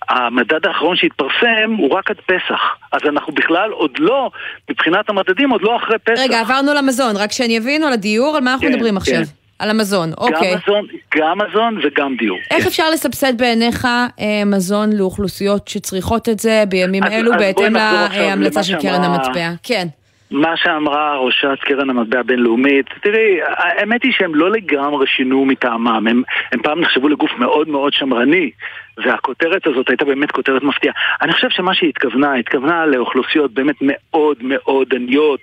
[0.10, 2.62] המדד האחרון שהתפרסם הוא רק עד פסח.
[2.92, 4.32] אז אנחנו בכלל עוד לא,
[4.70, 6.22] מבחינת המדדים, עוד לא אחרי פסח.
[6.22, 9.16] רגע, עברנו למזון, רק שאני אבין, על הדיור, על מה אנחנו כן, מדברים עכשיו?
[9.16, 9.24] כן.
[9.60, 10.52] על המזון, אוקיי.
[10.52, 12.38] גם מזון, גם מזון וגם דיור.
[12.52, 12.68] איך כן.
[12.68, 13.86] אפשר לסבסד בעיניך
[14.20, 19.50] אה, מזון לאוכלוסיות שצריכות את זה בימים אז, אלו, אז בהתאם להמלצה של קרן המטבע?
[19.64, 19.88] כן.
[20.32, 26.24] מה שאמרה ראשת קרן המטבע הבינלאומית, תראי, האמת היא שהם לא לגמרי שינו מטעמם, הם,
[26.52, 28.52] הם פעם נחשבו לגוף מאוד מאוד שמרני,
[28.98, 30.94] והכותרת הזאת הייתה באמת כותרת מפתיעה.
[31.22, 35.42] אני חושב שמה שהיא התכוונה, התכוונה לאוכלוסיות באמת מאוד מאוד עניות.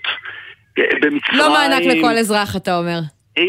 [0.78, 1.38] אה, במצרים...
[1.38, 3.00] לא מענק לכל אזרח, אתה אומר.
[3.36, 3.46] היא,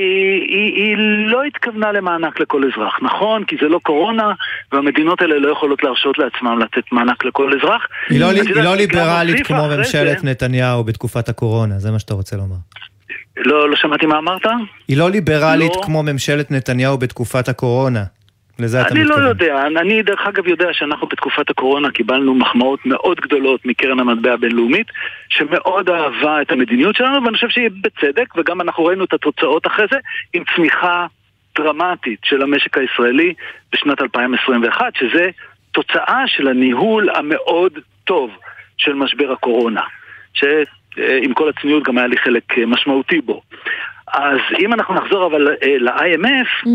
[0.48, 3.44] היא, היא לא התכוונה למענק לכל אזרח, נכון?
[3.44, 4.34] כי זה לא קורונה,
[4.72, 7.82] והמדינות האלה לא יכולות להרשות לעצמם לתת מענק לכל אזרח.
[8.10, 10.28] היא לא, היא לא ליברלית כמו ממשלת זה...
[10.28, 12.56] נתניהו בתקופת הקורונה, זה מה שאתה רוצה לומר.
[13.38, 14.46] לא, לא שמעתי מה אמרת?
[14.88, 15.82] היא לא ליברלית לא.
[15.86, 18.04] כמו ממשלת נתניהו בתקופת הקורונה.
[18.60, 19.02] לזה אתה מתכוון.
[19.02, 24.00] אני לא יודע, אני דרך אגב יודע שאנחנו בתקופת הקורונה קיבלנו מחמאות מאוד גדולות מקרן
[24.00, 24.88] המטבע הבינלאומית,
[25.30, 29.86] שמאוד אהבה את המדיניות שלנו, ואני חושב שהיא בצדק, וגם אנחנו ראינו את התוצאות אחרי
[29.92, 29.98] זה,
[30.34, 31.06] עם צמיחה
[31.58, 33.34] דרמטית של המשק הישראלי
[33.74, 35.30] בשנת 2021, שזה
[35.72, 38.32] תוצאה של הניהול המאוד טוב
[38.78, 39.82] של משבר הקורונה,
[40.34, 43.42] שעם כל הצניעות גם היה לי חלק משמעותי בו.
[44.14, 46.70] אז אם אנחנו נחזור אבל אה, ל-IMF, mm.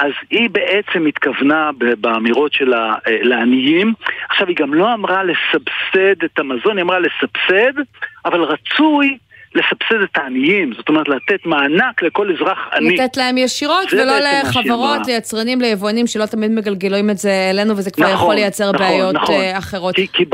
[0.00, 3.94] אז היא בעצם התכוונה באמירות שלה אה, לעניים.
[4.30, 7.82] עכשיו, היא גם לא אמרה לסבסד את המזון, היא אמרה לסבסד,
[8.24, 9.18] אבל רצוי
[9.54, 12.96] לסבסד את העניים, זאת אומרת לתת מענק לכל אזרח עני.
[12.96, 18.04] לתת להם ישירות ולא לחברות, ליצרנים, ליבואנים שלא תמיד מגלגלים את זה אלינו וזה כבר
[18.04, 19.34] נכון, יכול לייצר נכון, בעיות נכון.
[19.34, 19.94] אה, אחרות.
[19.94, 20.24] כי, כי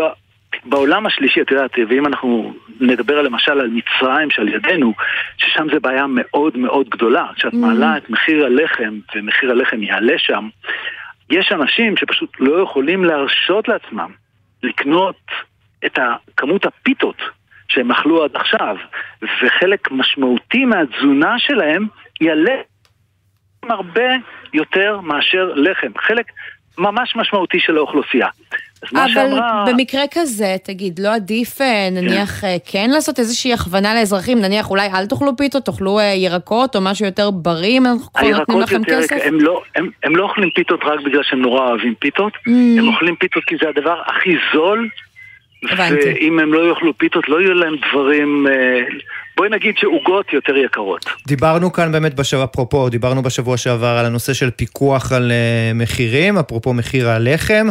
[0.68, 4.94] בעולם השלישי, את יודעת, ואם אנחנו נדבר למשל על מצרים שעל ידינו,
[5.38, 7.26] ששם זה בעיה מאוד מאוד גדולה.
[7.36, 7.56] כשאת mm.
[7.56, 10.48] מעלה את מחיר הלחם, ומחיר הלחם יעלה שם,
[11.30, 14.10] יש אנשים שפשוט לא יכולים להרשות לעצמם
[14.62, 15.16] לקנות
[15.86, 15.98] את
[16.36, 17.22] כמות הפיתות
[17.68, 18.76] שהם אכלו עד עכשיו,
[19.22, 21.86] וחלק משמעותי מהתזונה שלהם
[22.20, 22.54] יעלה
[23.62, 24.10] הרבה
[24.52, 25.90] יותר מאשר לחם.
[25.98, 26.26] חלק
[26.78, 28.28] ממש משמעותי של האוכלוסייה.
[28.92, 29.64] אבל שאמרה...
[29.68, 31.88] במקרה כזה, תגיד, לא עדיף אה.
[31.90, 32.56] נניח כן.
[32.64, 37.06] כן לעשות איזושהי הכוונה לאזרחים, נניח אולי אל תאכלו פיתות, תאכלו אה, ירקות או משהו
[37.06, 39.18] יותר בריא, אם אנחנו כבר נותנים לכם יותר, כסף?
[39.24, 42.50] הם לא, הם, הם לא אוכלים פיתות רק בגלל שהם נורא אוהבים פיתות, mm.
[42.78, 44.88] הם אוכלים פיתות כי זה הדבר הכי זול
[45.62, 46.08] הבנתי.
[46.08, 48.46] ואם הם לא יאכלו פיתות, לא יהיו להם דברים...
[49.36, 51.04] אה, בואי נגיד שעוגות יותר יקרות.
[51.26, 56.38] דיברנו כאן באמת בשבוע, אפרופו, דיברנו בשבוע שעבר על הנושא של פיקוח על uh, מחירים,
[56.38, 57.66] אפרופו מחיר הלחם.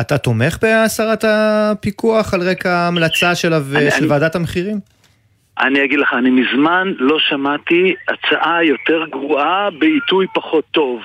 [0.00, 4.80] אתה תומך בהסרת הפיקוח על רקע ההמלצה של, אני, של אני, ועדת המחירים?
[5.60, 11.00] אני אגיד לך, אני מזמן לא שמעתי הצעה יותר גרועה בעיתוי פחות טוב.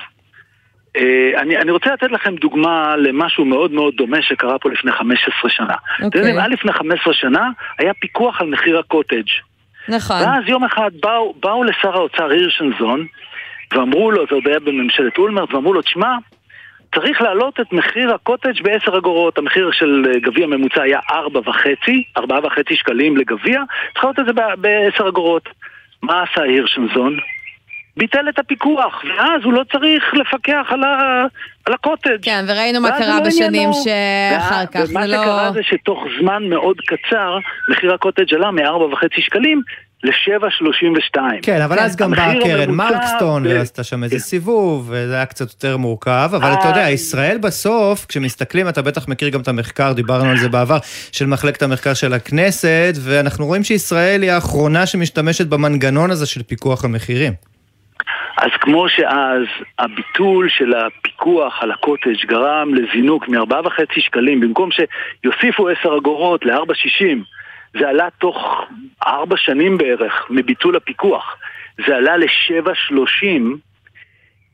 [0.96, 5.50] אה, אני, אני רוצה לתת לכם דוגמה למשהו מאוד מאוד דומה שקרה פה לפני 15
[5.50, 5.74] שנה.
[5.96, 6.18] אתם.
[6.18, 9.28] יודעים, עד לפני 15 שנה היה פיקוח על מחיר הקוטג'.
[9.88, 10.16] נכון.
[10.22, 13.06] ואז יום אחד באו, באו לשר האוצר הירשנזון
[13.72, 16.16] ואמרו לו, זה עוד היה בממשלת אולמרט, ואמרו לו, תשמע,
[16.94, 19.38] צריך להעלות את מחיר הקוטג' ב-10 אגורות.
[19.38, 22.22] המחיר של גביע ממוצע היה 4.5, 4.5
[22.70, 25.48] שקלים לגביע, צריך להעלות את זה ב-10 אגורות.
[26.02, 27.18] מה עשה הירשנזון?
[27.98, 31.24] ביטל את הפיקוח, ואז הוא לא צריך לפקח על, ה...
[31.66, 32.18] על הקוטג'.
[32.22, 33.72] כן, וראינו מה קרה לא בשנים עניינו.
[33.74, 35.22] שאחר כך, ומה זה לא...
[35.22, 39.62] שקרה זה שתוך זמן מאוד קצר, מחיר הקוטג' עלה מ-4.5 שקלים
[40.04, 41.18] ל-7.32.
[41.42, 45.76] כן, אבל אז גם באה קרן מרקסטון, ועשתה שם איזה סיבוב, וזה היה קצת יותר
[45.76, 46.90] מורכב, אבל אתה יודע, אה.
[46.90, 50.78] ישראל בסוף, כשמסתכלים, אתה בטח מכיר גם את המחקר, דיברנו על זה בעבר,
[51.12, 56.84] של מחלקת המחקר של הכנסת, ואנחנו רואים שישראל היא האחרונה שמשתמשת במנגנון הזה של פיקוח
[56.84, 57.47] המחירים.
[58.36, 59.42] אז כמו שאז
[59.78, 67.18] הביטול של הפיקוח על הקוטג' גרם לזינוק מ-4.5 שקלים, במקום שיוסיפו 10 אגורות ל-4.60,
[67.78, 68.64] זה עלה תוך
[69.06, 71.36] 4 שנים בערך מביטול הפיקוח.
[71.86, 73.42] זה עלה ל-7.30,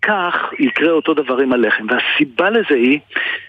[0.07, 1.87] כך יקרה אותו דבר עם הלחם.
[1.91, 2.99] והסיבה לזה היא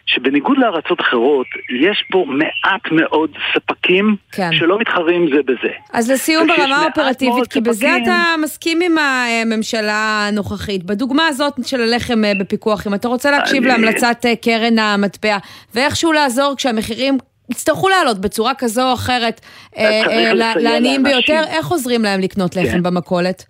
[0.05, 1.47] שבניגוד לארצות אחרות,
[1.81, 4.49] יש פה מעט מאוד ספקים כן.
[4.53, 5.69] שלא מתחרים זה בזה.
[5.93, 9.95] אז לסיום ברמה האופרטיבית, כי בזה ספקים- אתה מסכים עם הממשלה
[10.27, 10.83] הנוכחית.
[10.83, 15.37] בדוגמה הזאת של הלחם אה, בפיקוח, אם אתה רוצה להקשיב אני- להמלצת אה, קרן המטבע,
[15.75, 17.17] ואיכשהו לעזור כשהמחירים
[17.51, 19.41] יצטרכו לעלות בצורה כזו או אחרת
[19.77, 21.03] אה, לעניים.
[21.03, 22.83] ביותר, איך עוזרים להם לקנות לחם כן.
[22.83, 23.45] במכולת?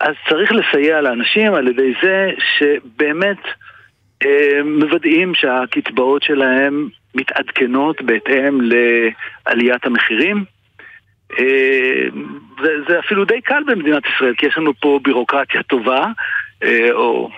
[0.00, 3.38] אז צריך לסייע לאנשים על ידי זה שבאמת
[4.26, 10.44] אה, מוודאים שהקצבאות שלהם מתעדכנות בהתאם לעליית המחירים.
[11.38, 12.08] אה,
[12.62, 16.06] זה, זה אפילו די קל במדינת ישראל, כי יש לנו פה בירוקרטיה טובה,
[16.62, 17.30] אה, או,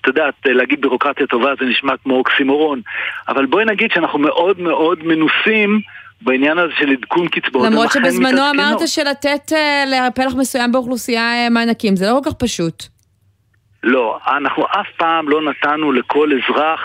[0.00, 2.80] את יודעת, להגיד בירוקרטיה טובה זה נשמע כמו אוקסימורון,
[3.28, 5.80] אבל בואי נגיד שאנחנו מאוד מאוד מנוסים
[6.22, 7.66] בעניין הזה של עדכון קצבאות.
[7.66, 8.50] למרות שבזמנו.
[8.50, 12.84] אמרת שלתת אה, לפלח מסוים באוכלוסייה אה, מענקים, זה לא כל כך פשוט.
[13.82, 16.80] לא, אנחנו אף פעם לא נתנו לכל אזרח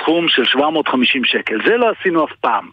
[0.00, 1.58] סכום של 750 שקל.
[1.66, 2.70] זה לא עשינו אף פעם.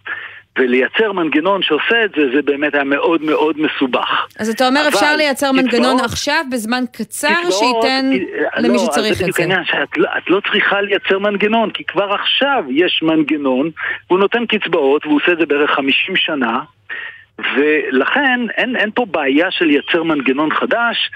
[0.59, 4.27] ולייצר מנגנון שעושה את זה, זה באמת היה מאוד מאוד מסובך.
[4.39, 8.79] אז אתה אומר אפשר לייצר קצבאות- מנגנון עכשיו בזמן קצר קצבאות- שייתן אה, למי לא,
[8.85, 9.43] שצריך זה את בדיוק זה.
[9.43, 13.69] העניין, שאת לא- את לא צריכה לייצר מנגנון, כי כבר עכשיו יש מנגנון,
[14.09, 16.59] והוא נותן קצבאות, והוא עושה את זה בערך 50 שנה,
[17.39, 21.09] ולכן אין, אין פה בעיה של לייצר מנגנון חדש,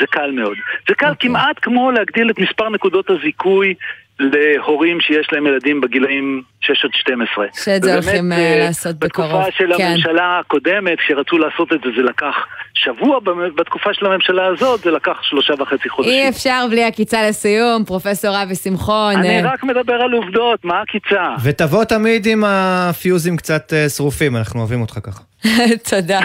[0.00, 0.56] זה קל מאוד.
[0.88, 1.28] זה קל אוקיי.
[1.30, 3.74] כמעט כמו להגדיל את מספר נקודות הזיכוי
[4.18, 7.46] להורים שיש להם ילדים בגילאים 6 עד 12.
[7.54, 9.28] שאת זה ובאמת, הולכים, אה, לעשות בקרוב.
[9.28, 9.84] בתקופה של כן.
[9.84, 12.34] הממשלה הקודמת, כשרצו לעשות את זה, זה לקח
[12.74, 13.18] שבוע,
[13.56, 16.12] בתקופה של הממשלה הזאת זה לקח שלושה וחצי חודשים.
[16.12, 19.16] אי אפשר בלי עקיצה לסיום, פרופסור אבי שמחון.
[19.16, 21.34] אני אה, רק מדבר על עובדות, מה עקיצה?
[21.44, 25.22] ותבוא תמיד עם הפיוזים קצת שרופים, אנחנו אוהבים אותך ככה.
[25.90, 26.20] תודה.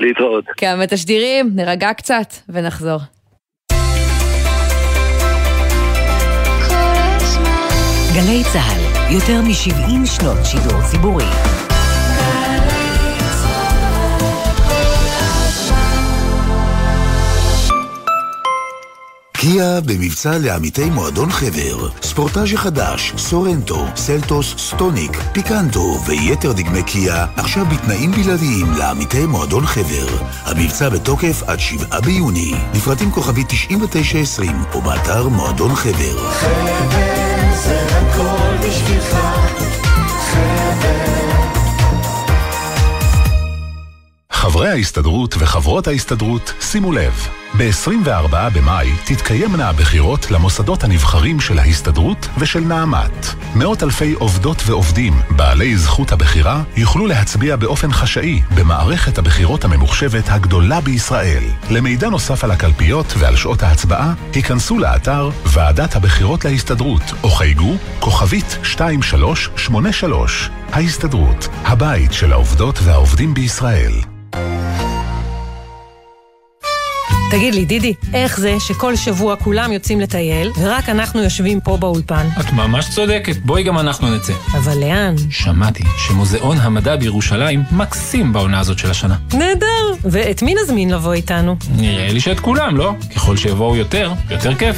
[0.00, 0.44] להתראות.
[0.56, 3.15] כמה תשדירים, נירגע קצת ונחזור.
[8.16, 11.24] גלי צה"ל, יותר מ-70 שנות שידור ציבורי.
[19.32, 21.88] קיה במבצע לעמיתי מועדון חבר.
[22.02, 30.06] ספורטאז' החדש, סורנטו, סלטוס, סטוניק, פיקנטו ויתר דגמי קיה עכשיו בתנאים בלעדיים לעמיתי מועדון חבר.
[30.44, 32.54] המבצע בתוקף עד 7 ביוני.
[32.74, 36.16] לפרטים כוכבי 9920 או באתר מועדון חבר.
[38.72, 39.65] sabes.
[44.46, 47.28] חברי ההסתדרות וחברות ההסתדרות, שימו לב,
[47.58, 53.26] ב-24 במאי תתקיימנה הבחירות למוסדות הנבחרים של ההסתדרות ושל נעמת.
[53.54, 60.80] מאות אלפי עובדות ועובדים, בעלי זכות הבחירה, יוכלו להצביע באופן חשאי במערכת הבחירות הממוחשבת הגדולה
[60.80, 61.44] בישראל.
[61.70, 68.58] למידע נוסף על הקלפיות ועל שעות ההצבעה, היכנסו לאתר ועדת הבחירות להסתדרות, או חייגו כוכבית
[68.60, 70.50] 2383.
[70.72, 74.15] ההסתדרות, הבית של העובדות והעובדים בישראל.
[77.30, 82.26] תגיד לי, דידי, איך זה שכל שבוע כולם יוצאים לטייל, ורק אנחנו יושבים פה באולפן?
[82.40, 84.32] את ממש צודקת, בואי גם אנחנו נצא.
[84.52, 85.14] אבל לאן?
[85.30, 89.16] שמעתי שמוזיאון המדע בירושלים מקסים בעונה הזאת של השנה.
[89.34, 89.94] נהדר!
[90.04, 91.56] ואת מי נזמין לבוא איתנו?
[91.76, 92.92] נראה לי שאת כולם, לא?
[93.16, 94.76] ככל שיבואו יותר, יותר כיף.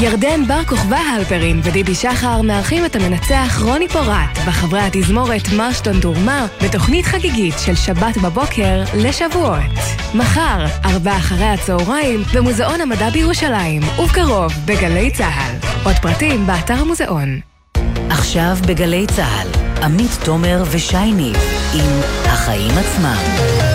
[0.00, 6.46] ירדן בר כוכבא הלפרין ודידי שחר מארחים את המנצח רוני פורט וחברי התזמורת מרשטון דורמה
[6.64, 9.58] בתוכנית חגיגית של שבת בבוקר לשבועות.
[10.14, 15.54] מחר, ארבע אחרי הצהריים, במוזיאון המדע בירושלים, ובקרוב בגלי צה"ל.
[15.84, 17.40] עוד פרטים באתר המוזיאון.
[18.10, 19.48] עכשיו בגלי צה"ל,
[19.84, 21.36] עמית תומר ושי ניב
[21.74, 23.67] עם החיים עצמם.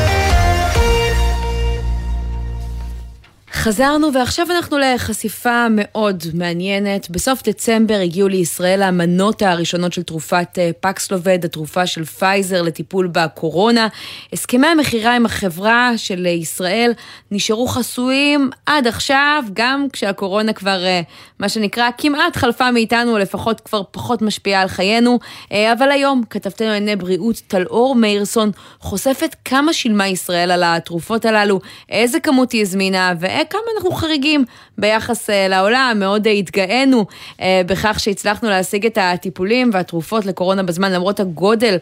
[3.63, 7.09] חזרנו ועכשיו אנחנו לחשיפה מאוד מעניינת.
[7.09, 13.87] בסוף דצמבר הגיעו לישראל המנות הראשונות של תרופת אה, פקסלובד, התרופה של פייזר לטיפול בקורונה.
[14.33, 16.91] הסכמי המכירה עם החברה של ישראל
[17.31, 21.01] נשארו חסויים עד עכשיו, גם כשהקורונה כבר, אה,
[21.39, 25.19] מה שנקרא, כמעט חלפה מאיתנו, לפחות כבר פחות משפיעה על חיינו.
[25.51, 31.59] אה, אבל היום כתבתנו לענייני בריאות טלאור מאירסון חושפת כמה שילמה ישראל על התרופות הללו,
[31.89, 33.25] איזה כמות היא הזמינה, ו...
[33.53, 34.45] כמה אנחנו חריגים
[34.77, 37.05] ביחס uh, לעולם, מאוד uh, התגאינו
[37.37, 41.75] uh, בכך שהצלחנו להשיג את הטיפולים והתרופות לקורונה בזמן למרות הגודל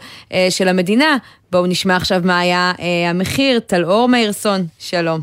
[0.49, 1.17] של המדינה.
[1.51, 2.72] בואו נשמע עכשיו מה היה
[3.09, 3.59] המחיר.
[3.59, 5.19] טלאור מאירסון, שלום.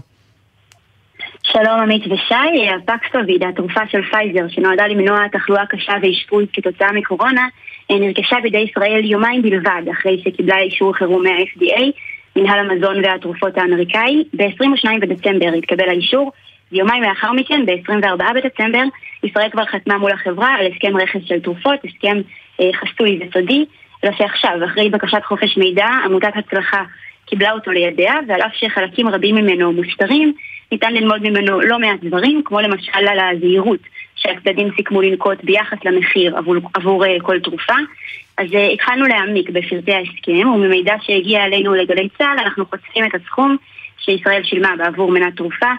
[1.43, 7.47] שלום עמית ושי, הפקסלוביד, התרופה של פייזר שנועדה למנוע תחלואה קשה ואשפוז כתוצאה מקורונה,
[7.91, 11.83] נרכשה בידי ישראל יומיים בלבד אחרי שקיבלה אישור חירום מה-FDA
[12.39, 14.25] מנהל המזון והתרופות האמריקאי.
[14.37, 16.33] ב-22 בדצמבר התקבל האישור,
[16.73, 18.83] ויומיים לאחר מכן, ב-24 בדצמבר,
[19.25, 22.21] ישראל כבר חתמה מול החברה על הסכם רכש של תרופות, הסכם
[22.61, 23.65] אה, חסוי וסודי,
[24.05, 26.83] אלא שעכשיו, אחרי בקשת חופש מידע, עמותת הצלחה
[27.27, 30.33] קיבלה אותו לידיה, ועל אף שחלקים רבים ממנו מוסתרים,
[30.73, 33.81] ניתן ללמוד ממנו לא מעט דברים, כמו למשל על הזהירות
[34.17, 37.75] שהצדדים סיכמו לנקוט ביחס למחיר עבור, עבור uh, כל תרופה.
[38.39, 43.57] אז uh, התחלנו להעמיק בפרטי ההסכם, וממידע שהגיע אלינו לגלי צה"ל אנחנו חושפים את הסכום
[43.99, 45.73] שישראל שילמה בעבור מנת תרופה,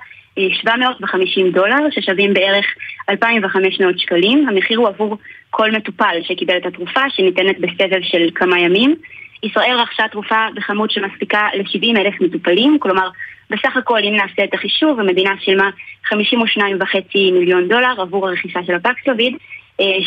[0.51, 2.65] 750 אה, דולר, ששווים בערך
[3.09, 4.49] 2,500 שקלים.
[4.49, 5.17] המחיר הוא עבור
[5.49, 8.95] כל מטופל שקיבל את התרופה, שניתנת בסבב של כמה ימים.
[9.43, 13.09] ישראל רכשה תרופה בכמות שמספיקה ל-70 אלף מטופלים, כלומר,
[13.49, 15.69] בסך הכל, אם נעשה את החישוב, המדינה שילמה
[16.05, 19.39] 52.5 מיליון דולר עבור הרכישה של הפקסלוביד, אה,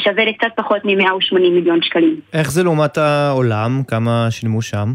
[0.04, 2.20] שווה לקצת פחות מ-180 מיליון שקלים.
[2.32, 3.82] איך זה לעומת העולם?
[3.88, 4.92] כמה שילמו שם?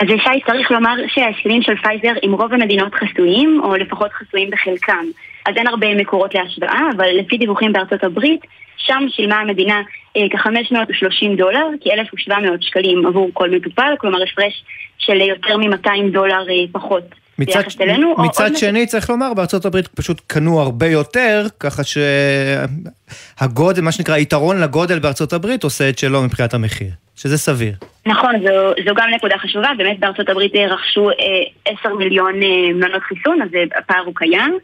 [0.00, 5.04] אז שי, צריך לומר שההסכמים של פייזר עם רוב המדינות חסויים, או לפחות חסויים בחלקם.
[5.46, 8.40] אז אין הרבה מקורות להשוואה, אבל לפי דיווחים בארצות הברית,
[8.76, 9.82] שם שילמה המדינה
[10.16, 14.64] אה, כ-530 דולר, כ-1,700 שקלים עבור כל מטופל, כלומר הפרש
[14.98, 17.04] של יותר מ-200 דולר אה, פחות.
[17.38, 18.86] מצד, אלינו, מצד או שני, או...
[18.86, 25.32] צריך לומר, בארצות הברית פשוט קנו הרבה יותר, ככה שהגודל, מה שנקרא, היתרון לגודל בארצות
[25.32, 27.72] הברית עושה את שלו מבחינת המחיר, שזה סביר.
[28.06, 33.02] נכון, זו, זו גם נקודה חשובה, באמת בארצות הברית רכשו אה, 10 מיליון אה, מנות
[33.02, 34.58] חיסון, אז הפער הוא קיים.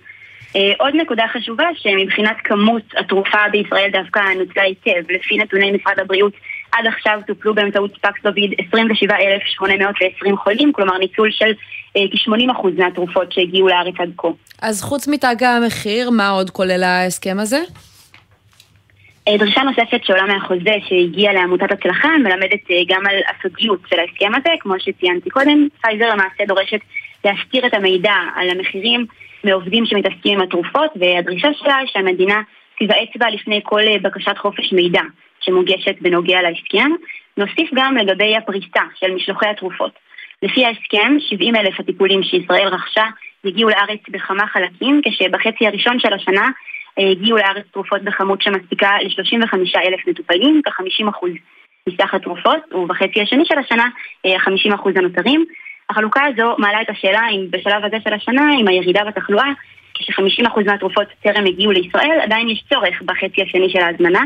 [0.57, 6.33] אה, עוד נקודה חשובה, שמבחינת כמות התרופה בישראל דווקא נוצלה היטב, לפי נתוני משרד הבריאות,
[6.73, 11.53] עד עכשיו טופלו באמצעות פקסלוביד 27,820 חולים, כלומר ניצול של אה,
[11.95, 14.29] כ-80% מהתרופות שהגיעו לארץ עד כה.
[14.63, 17.61] אז חוץ מתג המחיר, מה עוד כולל ההסכם הזה?
[19.29, 24.51] אה, דרישה נוספת שעולה מהחוזה שהגיע לעמותת הצלחה מלמדת גם על הסודיות של ההסכם הזה,
[24.61, 26.81] כמו שציינתי קודם, פייזר למעשה דורשת
[27.25, 29.07] להסתיר את המידע על המחירים
[29.45, 32.43] מעובדים שמתעסקים עם התרופות, והדרישה שלה היא שהמדינה
[32.79, 35.03] תיוועץ בה לפני כל אה, בקשת חופש מידע
[35.41, 36.91] שמוגשת בנוגע להסכם.
[37.37, 39.93] נוסיף גם לגבי הפריסה של משלוחי התרופות.
[40.43, 43.05] לפי ההסכם, 70 אלף הטיפולים שישראל רכשה
[43.45, 46.49] הגיעו לארץ בכמה חלקים, כשבחצי הראשון של השנה
[46.99, 51.27] אה, הגיעו לארץ תרופות בכמות שמספיקה ל-35 אלף מטופלים, כ-50%
[51.89, 53.87] מסך התרופות, ובחצי השני של השנה,
[54.27, 55.45] 50% אה, הנותרים.
[55.91, 59.49] החלוקה הזו מעלה את השאלה אם בשלב הזה של השנה, עם הירידה בתחלואה,
[59.95, 64.23] כש-50% מהתרופות טרם הגיעו לישראל, עדיין יש צורך בחצי השני של ההזמנה.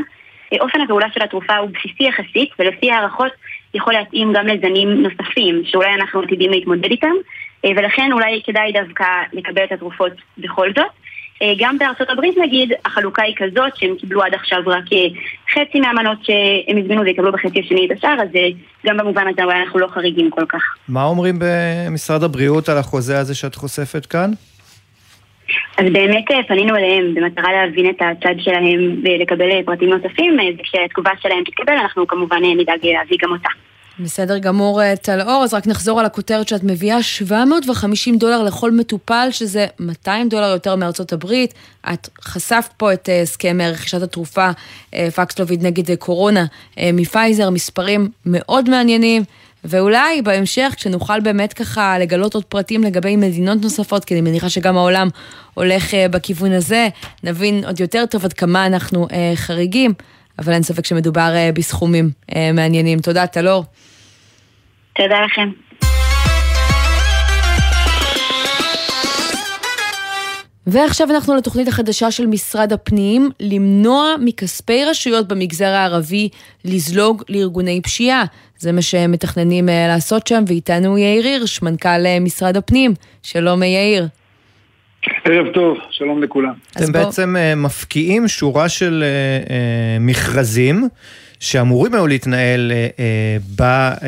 [0.60, 3.32] אופן הפעולה של התרופה הוא בסיסי יחסית, ולפי הערכות
[3.76, 7.14] יכול להתאים גם לזנים נוספים, שאולי אנחנו עתידים להתמודד איתם,
[7.66, 10.90] ולכן אולי כדאי דווקא לקבל את התרופות בכל זאת.
[11.42, 14.98] אה, גם בארצות הברית נגיד, החלוקה היא כזאת שהם קיבלו עד עכשיו רק אה,
[15.52, 18.48] חצי מהמנות שהם הזמינו ויקבלו בחצי השני את השאר, אז אה,
[18.86, 20.62] גם במובן הזה אולי אנחנו לא חריגים כל כך.
[20.88, 24.30] מה אומרים במשרד הבריאות על החוזה הזה שאת חושפת כאן?
[25.78, 31.72] אז באמת פנינו אליהם במטרה להבין את הצד שלהם ולקבל פרטים נוספים, וכשהתגובה שלהם תתקבל
[31.72, 33.48] אנחנו כמובן נדאג להביא גם אותה.
[33.98, 38.70] בסדר גמור, אה, טל אור, אז רק נחזור על הכותרת שאת מביאה 750 דולר לכל
[38.70, 41.54] מטופל, שזה 200 דולר יותר מארצות הברית.
[41.92, 44.50] את חשפת פה את אה, הסכם רכישת התרופה
[44.94, 46.44] אה, פקסלוביד נגד קורונה
[46.92, 49.22] מפייזר, מספרים מאוד מעניינים.
[49.68, 54.76] ואולי בהמשך, כשנוכל באמת ככה לגלות עוד פרטים לגבי מדינות נוספות, כי אני מניחה שגם
[54.76, 55.08] העולם
[55.54, 56.88] הולך בכיוון הזה,
[57.24, 59.94] נבין עוד יותר טוב עד כמה אנחנו חריגים,
[60.38, 62.10] אבל אין ספק שמדובר בסכומים
[62.54, 62.98] מעניינים.
[62.98, 63.64] תודה, טלור.
[64.96, 65.50] תודה לכם.
[70.66, 76.28] ועכשיו אנחנו לתוכנית החדשה של משרד הפנים, למנוע מכספי רשויות במגזר הערבי
[76.64, 78.24] לזלוג לארגוני פשיעה.
[78.58, 82.94] זה מה שהם מתכננים אה, לעשות שם, ואיתנו יאיר הירש, מנכ"ל אה, משרד הפנים.
[83.22, 84.06] שלום יאיר.
[85.24, 86.52] ערב טוב, שלום לכולם.
[86.76, 89.04] אתם בעצם uh, מפקיעים שורה של
[90.00, 90.88] מכרזים
[91.40, 93.00] שאמורים היו להתנהל uh,
[93.56, 94.02] ב, uh,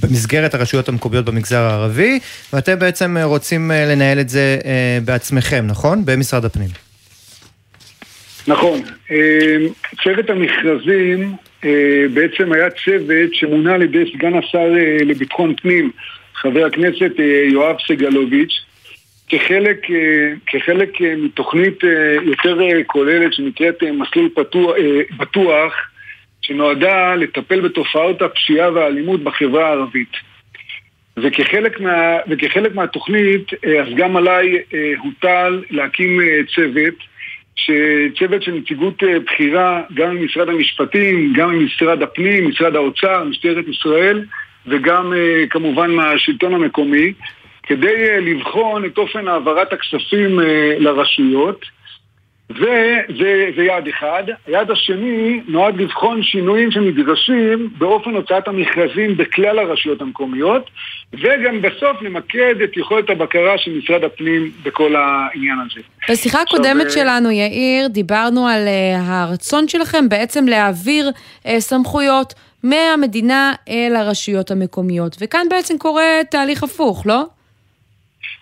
[0.00, 2.18] במסגרת הרשויות המקומיות במגזר הערבי,
[2.52, 4.66] ואתם בעצם uh, רוצים uh, לנהל את זה uh,
[5.04, 6.04] בעצמכם, נכון?
[6.04, 6.68] במשרד הפנים.
[8.46, 8.80] נכון.
[10.04, 11.32] צוות המכרזים
[12.14, 14.66] בעצם היה צוות שמונה על ידי סגן השר
[15.04, 15.90] לביטחון פנים,
[16.34, 17.12] חבר הכנסת
[17.52, 18.64] יואב סגלוביץ',
[19.28, 24.74] כחלק, אה, כחלק אה, מתוכנית אה, יותר כוללת שנקראת מסלול פתוח,
[25.18, 25.72] בטוח,
[26.46, 30.12] שנועדה לטפל בתופעות הפשיעה והאלימות בחברה הערבית.
[31.16, 34.58] וכחלק, מה, וכחלק מהתוכנית, אז גם עליי
[34.98, 36.20] הוטל להקים
[36.54, 36.94] צוות,
[38.18, 44.24] צוות של נציגות בכירה גם ממשרד המשפטים, גם ממשרד הפנים, משרד האוצר, משטרת ישראל
[44.66, 45.12] וגם
[45.50, 47.12] כמובן מהשלטון המקומי,
[47.66, 50.40] כדי אה, לבחון את אופן העברת הכספים
[52.50, 53.54] אה, לרשויות.
[53.54, 54.22] וזה יעד אחד.
[54.46, 60.70] היעד השני נועד לבחון שינויים שנדרשים באופן הוצאת המכרזים בכלל הרשויות המקומיות,
[61.12, 65.80] וגם בסוף למקד את יכולת הבקרה של משרד הפנים בכל העניין הזה.
[66.10, 68.68] בשיחה הקודמת עכשיו, שלנו, יאיר, דיברנו על
[68.98, 71.10] הרצון שלכם בעצם להעביר
[71.58, 77.24] סמכויות מהמדינה אל הרשויות המקומיות, וכאן בעצם קורה תהליך הפוך, לא?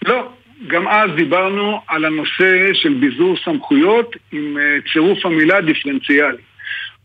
[0.05, 0.29] לא,
[0.67, 6.43] גם אז דיברנו על הנושא של ביזור סמכויות עם אה, צירוף המילה דיפרנציאלי.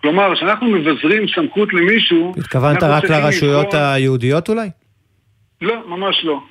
[0.02, 2.34] כלומר, כשאנחנו מבזרים סמכות למישהו...
[2.38, 3.80] התכוונת רק לרשויות לבחון...
[3.80, 4.70] היהודיות אולי?
[5.62, 6.42] לא, ממש לא.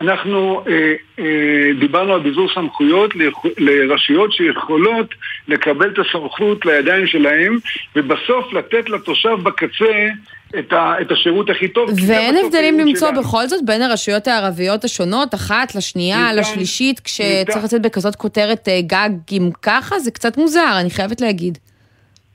[0.00, 3.14] אנחנו אה, אה, דיברנו על ביזור סמכויות
[3.58, 5.14] לרשויות שיכולות
[5.48, 7.58] לקבל את הסמכות לידיים שלהם
[7.96, 10.08] ובסוף לתת לתושב בקצה
[10.58, 11.90] את, ה, את השירות הכי טוב.
[12.06, 13.22] ואין הבדלים למצוא שלנו.
[13.22, 18.80] בכל זאת בין הרשויות הערביות השונות, אחת לשנייה, ניתן, לשלישית, כשצריך לצאת בכזאת כותרת אה,
[18.80, 21.58] גג עם ככה, זה קצת מוזר, אני חייבת להגיד.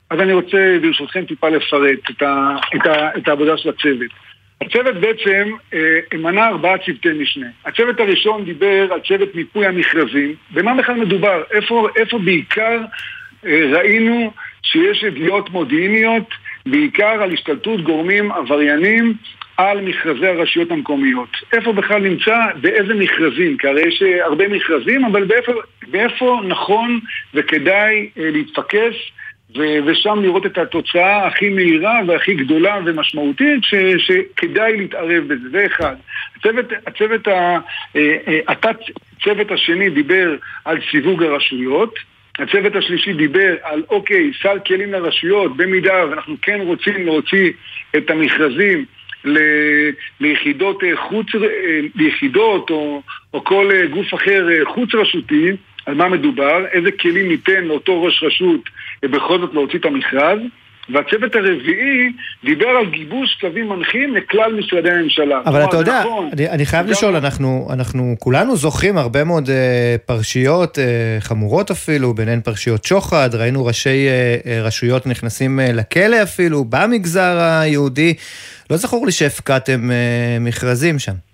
[0.09, 4.11] אז אני רוצה ברשותכם טיפה לפרט את, ה, את, ה, את העבודה של הצוות.
[4.61, 7.47] הצוות בעצם אה, מנה ארבעה צוותי משנה.
[7.65, 10.35] הצוות הראשון דיבר על צוות מיפוי המכרזים.
[10.51, 11.43] במה בכלל מדובר?
[11.51, 12.79] איפה, איפה בעיקר
[13.45, 14.31] אה, ראינו
[14.63, 16.33] שיש ידיעות מודיעיניות
[16.71, 19.13] בעיקר על השתלטות גורמים עבריינים
[19.57, 21.29] על מכרזי הרשויות המקומיות.
[21.53, 25.51] איפה בכלל נמצא, באיזה מכרזים, כי הרי יש אה, הרבה מכרזים, אבל באיפה,
[25.87, 26.99] באיפה נכון
[27.33, 28.95] וכדאי אה, להתפקס
[29.57, 35.65] ו- ושם לראות את התוצאה הכי מהירה והכי גדולה ומשמעותית ש- שכדאי להתערב בזה, זה
[35.65, 35.95] אחד.
[36.35, 37.57] הצוות, הצוות, ה-
[37.95, 38.77] אה, התת
[39.23, 41.95] צוות השני דיבר על סיווג הרשויות
[42.39, 47.51] הצוות השלישי דיבר על אוקיי, סל כלים לרשויות, במידה ואנחנו כן רוצים להוציא
[47.97, 48.85] את המכרזים
[49.25, 49.37] ל,
[50.19, 53.01] ליחידות אה, חוץ, אה, ליחידות או,
[53.33, 55.51] או כל אה, גוף אחר חוץ רשותי,
[55.85, 58.61] על מה מדובר, איזה כלים ניתן לאותו ראש רשות
[59.03, 60.39] בכל זאת להוציא את המכרז.
[60.93, 62.11] והצוות הרביעי
[62.43, 65.41] דיבר על גיבוש קווים מנחים לכלל משרדי הממשלה.
[65.45, 69.51] אבל אתה יודע, נכון, אני, אני חייב לשאול, אנחנו, אנחנו כולנו זוכרים הרבה מאוד uh,
[70.05, 70.81] פרשיות uh,
[71.23, 77.37] חמורות אפילו, ביניהן פרשיות שוחד, ראינו ראשי uh, uh, רשויות נכנסים uh, לכלא אפילו, במגזר
[77.39, 78.13] היהודי.
[78.69, 81.28] לא זכור לי שהפקעתם uh, מכרזים שם.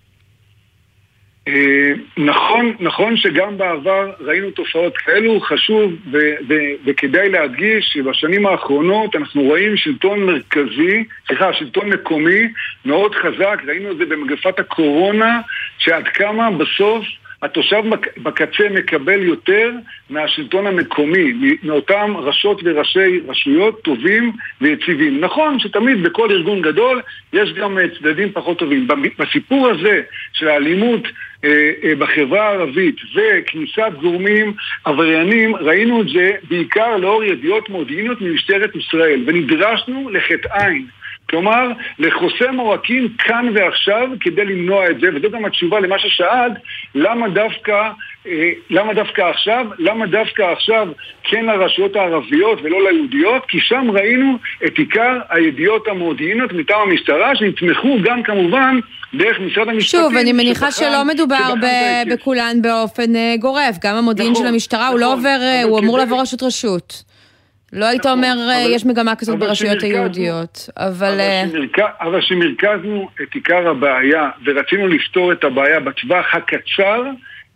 [1.47, 9.15] אה, נכון, נכון שגם בעבר ראינו תופעות כאלו, חשוב ו- ו- וכדאי להדגיש שבשנים האחרונות
[9.15, 12.47] אנחנו רואים שלטון מרכזי, סליחה, שלטון מקומי
[12.85, 15.41] מאוד חזק, ראינו את זה במגפת הקורונה,
[15.77, 17.05] שעד כמה בסוף
[17.41, 17.83] התושב
[18.17, 19.71] בקצה מקבל יותר
[20.09, 24.31] מהשלטון המקומי, מאותם ראשות וראשי רשויות טובים
[24.61, 25.21] ויציבים.
[25.21, 27.01] נכון שתמיד בכל ארגון גדול
[27.33, 28.87] יש גם אה, צדדים פחות טובים.
[29.19, 30.01] בסיפור הזה
[30.33, 31.07] של האלימות
[31.43, 38.75] אה, אה, בחברה הערבית וכניסת גורמים עבריינים, ראינו את זה בעיקר לאור ידיעות מודיעיניות ממשטרת
[38.75, 40.85] ישראל, ונדרשנו לחטא עין.
[41.29, 41.67] כלומר,
[41.99, 46.51] לחוסם עורקים כאן ועכשיו כדי למנוע את זה, וזו גם התשובה למה ששאלת,
[46.95, 47.89] למה דווקא,
[48.27, 49.65] אה, למה דווקא עכשיו?
[49.79, 50.87] למה דווקא עכשיו
[51.23, 53.45] כן לרשויות הערביות ולא ליהודיות?
[53.47, 58.79] כי שם ראינו את עיקר הידיעות המודיעיניות מטעם המשטרה, שנתמכו גם כמובן
[59.13, 59.99] דרך משרד המשפטים.
[60.01, 63.75] שוב, אני מניחה שבחן, שלא מדובר ב- בכולן באופן uh, גורף.
[63.83, 66.43] גם המודיעין נכון, של המשטרה נכון, הוא לא נכון, עובר, אה, הוא אמור לעבור רשות
[66.43, 67.14] רשות.
[67.73, 71.19] לא היית נכון, אומר, אה, אבל, יש מגמה כזאת ברשויות היהודיות, אבל...
[72.01, 77.03] אבל כשמרכזנו את עיקר הבעיה ורצינו לפתור את הבעיה בטווח הקצר,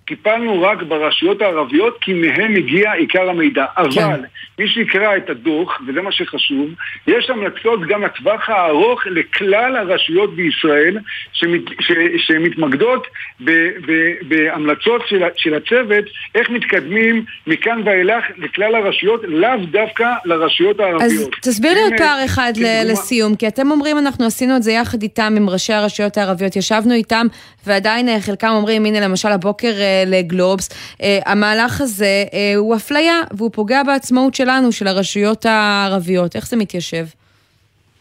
[0.10, 3.66] טיפלנו רק ברשויות הערביות כי מהם הגיע עיקר המידע.
[3.78, 4.22] אבל כן.
[4.60, 6.70] מי שיקרא את הדוח, וזה מה שחשוב,
[7.08, 10.98] יש המלצות גם לטווח הארוך לכלל הרשויות בישראל
[11.34, 13.08] שמת, ש, שמתמקדות
[13.40, 13.52] ב,
[13.88, 13.92] ב,
[14.28, 16.06] בהמלצות של, של הצוות,
[16.36, 21.04] איך מתקדמים מכאן ואילך לכלל הרשויות, לאו דווקא לרשויות הערביות.
[21.04, 24.72] אז תסביר לי עוד פער אחד ל- לסיום, כי אתם אומרים אנחנו עשינו את זה
[24.72, 27.28] יחד איתם, עם ראשי הרשויות הערביות, ישבנו איתם,
[27.68, 30.70] ועדיין אה, חלקם אומרים, הנה למשל הבוקר אה, לגלובס,
[31.04, 36.36] אה, המהלך הזה אה, הוא אפליה, והוא פוגע בעצמאות שלנו, של הרשויות הערביות.
[36.36, 37.06] איך זה מתיישב?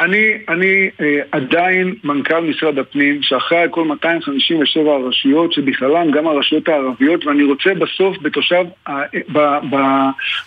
[0.01, 6.69] אני, אני אה, עדיין מנכ"ל משרד הפנים, שאחראי על כל 257 הרשויות, שבכללם גם הרשויות
[6.69, 8.93] הערביות, ואני רוצה בסוף בתושב, ה-
[9.33, 9.39] ב,
[9.71, 9.77] ב,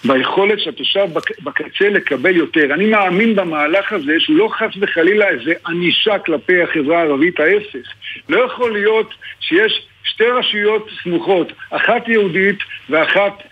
[0.06, 2.74] ביכולת של התושב בק- בקצה לקבל יותר.
[2.74, 7.88] אני מאמין במהלך הזה שהוא לא חס וחלילה איזה ענישה כלפי החברה הערבית, ההפך.
[8.30, 12.58] לא יכול להיות שיש שתי רשויות סמוכות, אחת יהודית
[12.90, 13.44] ואחת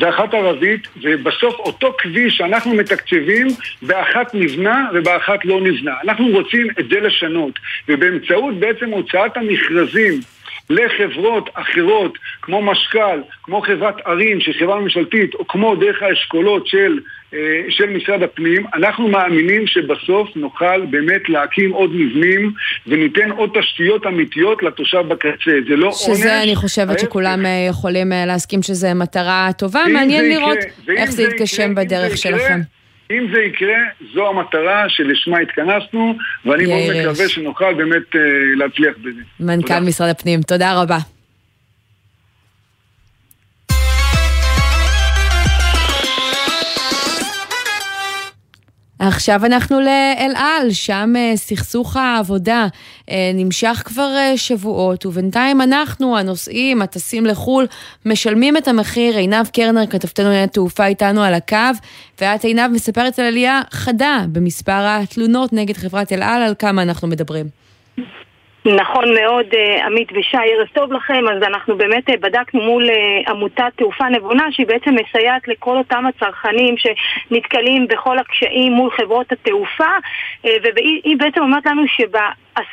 [0.00, 3.46] ואחת ערבית, ובסוף אותו כביש שאנחנו מתקצבים,
[3.82, 5.94] באחת נבנה ובאחת לא נבנה.
[6.04, 7.58] אנחנו רוצים את זה לשנות,
[7.88, 10.20] ובאמצעות בעצם הוצאת המכרזים
[10.70, 16.98] לחברות אחרות, כמו משכ"ל, כמו חברת ערים, שהיא חברה ממשלתית, או כמו דרך האשכולות של,
[17.68, 22.52] של משרד הפנים, אנחנו מאמינים שבסוף נוכל באמת להקים עוד מבנים
[22.86, 25.30] וניתן עוד תשתיות אמיתיות לתושב בקצה.
[25.68, 25.96] זה לא עונש.
[26.18, 26.98] שזה אני חושבת.
[26.98, 32.14] שכולם אה, יכולים אה, להסכים שזה מטרה טובה, מעניין לראות יקרה- איך זה יתגשם בדרך
[32.14, 32.60] זה יקרה, שלכם.
[33.10, 33.78] אם זה יקרה,
[34.14, 36.14] זו המטרה שלשמה התכנסנו,
[36.46, 37.28] ואני מאוד מקווה.
[37.28, 38.20] שנוכל באמת אה,
[38.56, 39.20] להצליח בזה.
[39.40, 40.98] מנכ"ל משרד הפנים, תודה רבה.
[49.10, 52.66] עכשיו אנחנו לאל על, שם אה, סכסוך העבודה
[53.10, 57.66] אה, נמשך כבר אה, שבועות, ובינתיים אנחנו, הנוסעים, הטסים לחו"ל,
[58.06, 59.16] משלמים את המחיר.
[59.16, 61.56] עינב קרנר, כתבתנו לענייני תעופה, איתנו על הקו,
[62.20, 67.08] ואת עינב מספרת על עלייה חדה במספר התלונות נגד חברת אל על, על כמה אנחנו
[67.08, 67.46] מדברים.
[68.64, 71.24] נכון מאוד, אה, עמית ושי, ערב טוב לכם.
[71.32, 76.04] אז אנחנו באמת אה, בדקנו מול אה, עמותת תעופה נבונה, שהיא בעצם מסייעת לכל אותם
[76.06, 79.90] הצרכנים שנתקלים בכל הקשיים מול חברות התעופה,
[80.44, 81.82] והיא היא בעצם אומרת לנו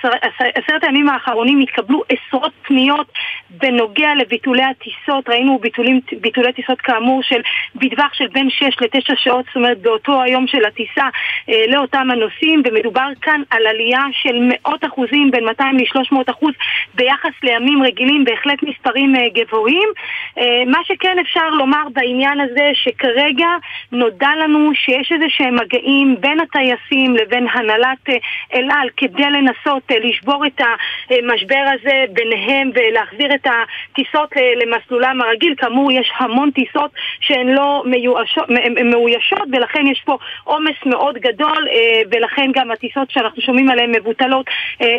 [0.02, 3.12] שבעשרת הימים האחרונים התקבלו עשרות פניות
[3.50, 5.30] בנוגע לביטולי הטיסות.
[5.30, 7.42] ראינו ביטולים, ביטולי טיסות כאמור של
[7.76, 11.08] בטווח של בין 6 ל-9 שעות, זאת אומרת באותו היום של הטיסה
[11.50, 16.54] אה, לאותם הנוסעים, ומדובר כאן על עלייה של מאות אחוזים, בין 200 ל-300 אחוז
[16.94, 19.90] ביחס לימים רגילים, בהחלט מספרים אה, גבוהים.
[20.38, 23.50] אה, מה שכן אפשר לומר בעניין הזה, שכרגע
[23.92, 28.16] נודע לנו שיש איזה שהם מגעים בין הטייסים לבין הנהלת אה,
[28.54, 30.62] אל על כדי לנסות אה, לשבור את
[31.10, 35.56] המשבר הזה ביניהם ולהחזיר את הטיסות אה, למסלולם הרגיל.
[35.58, 38.46] כאמור, יש המון טיסות שהן לא מיואשות,
[38.92, 44.46] מאוישות, ולכן יש פה עומס מאוד גדול, אה, ולכן גם הטיסות שאנחנו שומעים עליהן מבוטלות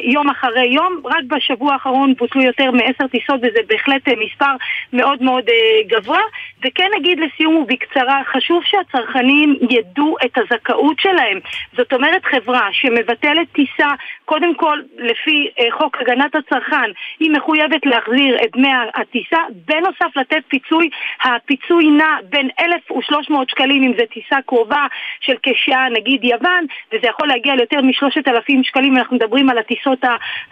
[0.02, 1.02] יום אחרי יום.
[1.04, 4.52] רק בשבוע האחרון בוטלו יותר מעשר טיסות, וזה בהחלט מספר
[4.92, 5.44] מאוד מאוד
[5.86, 6.20] גבוה.
[6.64, 11.38] וכן נגיד לסיום ובקצרה, חשוב שהצרכנים ידעו את הזכאות שלהם.
[11.76, 13.88] זאת אומרת, חברה שמבטלת טיסה,
[14.24, 16.90] קודם כל, לפי אה, חוק הגנת הצרכן,
[17.20, 20.90] היא מחויבת להחזיר את דמי הטיסה, בנוסף לתת פיצוי,
[21.24, 24.86] הפיצוי נע בין 1,300 שקלים אם זו טיסה קרובה
[25.20, 29.98] של כשעה, נגיד יוון, וזה יכול להגיע ליותר מ-3,000 שקלים, אנחנו מדברים על הטיסות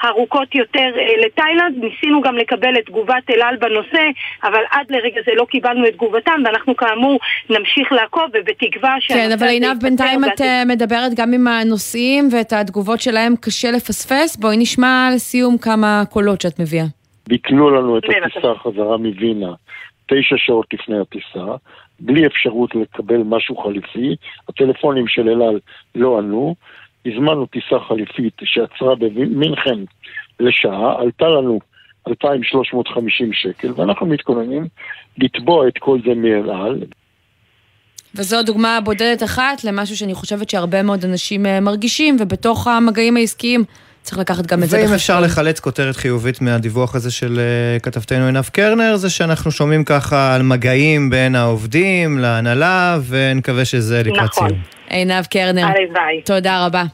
[0.00, 1.84] הארוכות יותר אה, לתאילנד.
[1.84, 4.04] ניסינו גם לקבל את תגובת אל על בנושא,
[4.44, 7.18] אבל עד לרגע זה לא קיבלנו את תגובתם, ואנחנו כאמור
[7.50, 10.40] נמשיך לעקוב, ובתקווה כן, שהנושא אבל עינב, בינתיים את.
[10.40, 13.95] אה, מדברת גם עם הנוסעים ואת התגובות שלהם קשה לפספס.
[14.40, 16.84] בואי נשמע לסיום כמה קולות שאת מביאה.
[17.28, 18.03] ביטלו לנו את.
[18.05, 19.53] הטיסה חזרה מווינה
[20.07, 21.47] תשע שעות לפני הטיסה,
[22.01, 24.16] בלי אפשרות לקבל משהו חליפי,
[24.49, 25.59] הטלפונים של אל על
[25.94, 26.55] לא ענו,
[27.07, 29.78] הזמנו טיסה חליפית שעצרה במינכן
[30.40, 31.59] לשעה, עלתה לנו
[32.09, 34.68] 2,350 שקל, ואנחנו מתכוננים
[35.18, 36.82] לתבוע את כל זה מאל על.
[38.14, 43.64] וזו דוגמה בודדת אחת למשהו שאני חושבת שהרבה מאוד אנשים אה, מרגישים, ובתוך המגעים העסקיים
[44.07, 44.96] צריך לקחת גם את זה ואם בחשבון.
[44.96, 50.34] אפשר לחלץ כותרת חיובית מהדיווח הזה של אה, כתבתנו עינב קרנר, זה שאנחנו שומעים ככה
[50.34, 54.48] על מגעים בין העובדים להנהלה, ונקווה שזה לקראת נכון.
[54.48, 54.61] סיום.
[54.88, 56.22] עינב קרנר, הלוואי.
[56.24, 56.84] תודה רבה.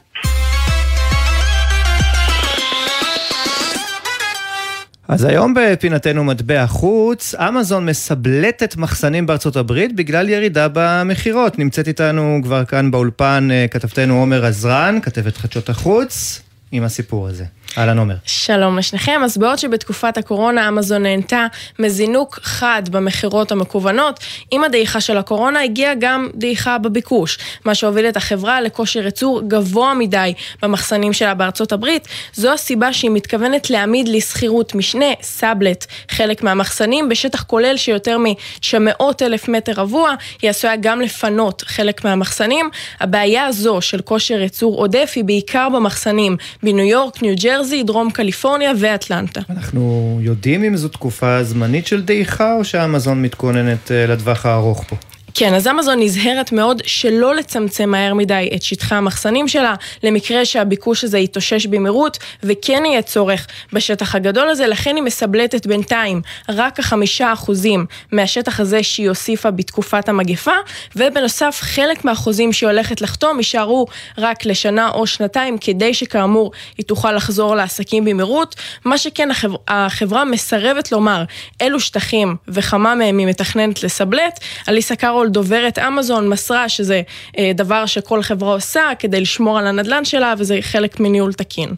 [5.07, 11.59] אז היום בפינתנו מטבע חוץ, אמזון מסבלטת מחסנים בארצות הברית בגלל ירידה במכירות.
[11.59, 16.41] נמצאת איתנו כבר כאן באולפן אה, כתבתנו עומר עזרן, כתבת חדשות החוץ,
[16.73, 17.45] עם הסיפור הזה.
[17.77, 18.15] אהלן עומר.
[18.25, 19.21] שלום לשניכם.
[19.23, 21.47] אז בעוד שבתקופת הקורונה אמזון נהנתה
[21.79, 24.19] מזינוק חד במכירות המקוונות,
[24.51, 29.93] עם הדעיכה של הקורונה הגיעה גם דעיכה בביקוש, מה שהוביל את החברה לכושר ייצור גבוה
[29.93, 32.07] מדי במחסנים שלה בארצות הברית.
[32.33, 39.47] זו הסיבה שהיא מתכוונת להעמיד לשכירות משנה, סאבלט, חלק מהמחסנים, בשטח כולל שיותר מ-900 אלף
[39.47, 42.69] מטר רבוע, היא עשויה גם לפנות חלק מהמחסנים.
[42.99, 48.71] הבעיה הזו של כושר ייצור עודף היא בעיקר במחסנים בניו יורק, ניו ג'רזי, דרום קליפורניה
[48.79, 49.41] ואטלנטה.
[49.49, 54.95] אנחנו יודעים אם זו תקופה זמנית של דעיכה, או שהמזון מתכוננת אה, לטווח הארוך פה?
[55.35, 61.03] כן, אז אמזון נזהרת מאוד שלא לצמצם מהר מדי את שטחי המחסנים שלה, למקרה שהביקוש
[61.03, 67.33] הזה יתאושש במהירות, וכן יהיה צורך בשטח הגדול הזה, לכן היא מסבלטת בינתיים רק החמישה
[67.33, 70.51] אחוזים מהשטח הזה שהיא הוסיפה בתקופת המגפה,
[70.95, 73.85] ובנוסף חלק מהחוזים שהיא הולכת לחתום יישארו
[74.17, 78.55] רק לשנה או שנתיים, כדי שכאמור היא תוכל לחזור לעסקים במהירות.
[78.85, 81.23] מה שכן החברה, החברה מסרבת לומר
[81.61, 87.01] אילו שטחים וכמה מהם היא מתכננת לסבלט, אליסה קארו אתמול דוברת אמזון מסרה שזה
[87.37, 91.75] אה, דבר שכל חברה עושה כדי לשמור על הנדלן שלה וזה חלק מניהול תקין.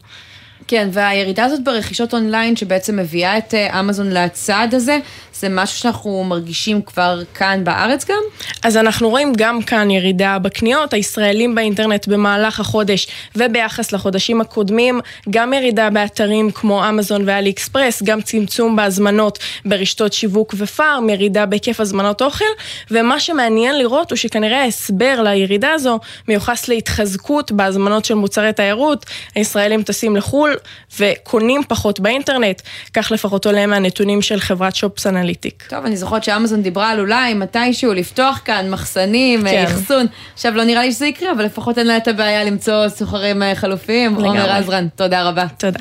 [0.68, 4.98] כן, והירידה הזאת ברכישות אונליין שבעצם מביאה את אה, אמזון לצעד הזה,
[5.40, 8.22] זה משהו שאנחנו מרגישים כבר כאן בארץ גם?
[8.62, 13.06] אז אנחנו רואים גם כאן ירידה בקניות, הישראלים באינטרנט במהלך החודש
[13.36, 20.54] וביחס לחודשים הקודמים, גם ירידה באתרים כמו אמזון ואלי אקספרס, גם צמצום בהזמנות ברשתות שיווק
[20.58, 22.44] ופארם, ירידה בהיקף הזמנות אוכל,
[22.90, 29.82] ומה שמעניין לראות הוא שכנראה ההסבר לירידה הזו מיוחס להתחזקות בהזמנות של מוצרי תיירות, הישראלים
[29.82, 30.56] טסים לחו"ל
[30.98, 32.62] וקונים פחות באינטרנט,
[32.94, 35.66] כך לפחות עולה מהנתונים של חברת שופס אנליטיק.
[35.68, 39.64] טוב, אני זוכרת שאמזון דיברה על אולי מתישהו לפתוח כאן מחסנים, כן.
[39.64, 40.06] אחסון.
[40.34, 43.54] עכשיו לא נראה לי שזה יקרה, אבל לפחות אין לה את הבעיה למצוא סוחרים אה,
[43.54, 44.14] חלופיים.
[44.14, 45.46] עומר עזרן, תודה רבה.
[45.58, 45.80] תודה.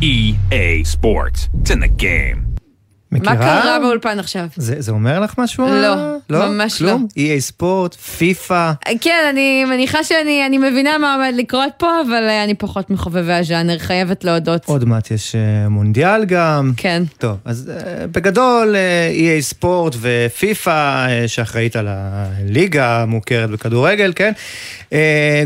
[0.00, 2.49] EA Sports, it's in the game.
[3.12, 3.34] מכירה?
[3.34, 4.46] מה קרה באולפן עכשיו?
[4.56, 5.66] זה, זה אומר לך משהו?
[5.66, 5.94] לא,
[6.30, 7.06] לא ממש כלום?
[7.16, 7.22] לא.
[7.22, 8.72] EA ספורט, פיפא.
[9.00, 13.32] כן, אני מניחה שאני אני מבינה מה עומד לקרות פה, אבל אה, אני פחות מחובבי
[13.32, 14.64] הז'אנר, חייבת להודות.
[14.64, 16.72] עוד מעט יש אה, מונדיאל גם.
[16.76, 17.02] כן.
[17.18, 18.76] טוב, אז אה, בגדול
[19.12, 24.32] EA ספורט ופיפא, שאחראית על הליגה המוכרת בכדורגל, כן?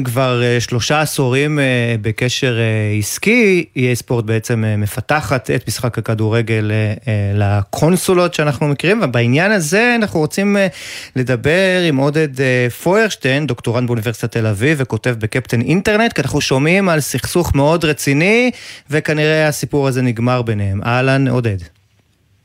[0.05, 1.59] כבר שלושה עשורים
[2.03, 2.59] בקשר
[2.99, 6.71] עסקי, EA ספורט בעצם מפתחת את משחק הכדורגל
[7.59, 10.67] הקונסולות שאנחנו מכירים, ובעניין הזה אנחנו רוצים אה,
[11.17, 16.89] לדבר עם עודד אה, פוירשטיין, דוקטורנט באוניברסיטת תל אביב וכותב בקפטן אינטרנט, כי אנחנו שומעים
[16.89, 18.51] על סכסוך מאוד רציני,
[18.91, 20.81] וכנראה הסיפור הזה נגמר ביניהם.
[20.85, 21.57] אהלן, עודד.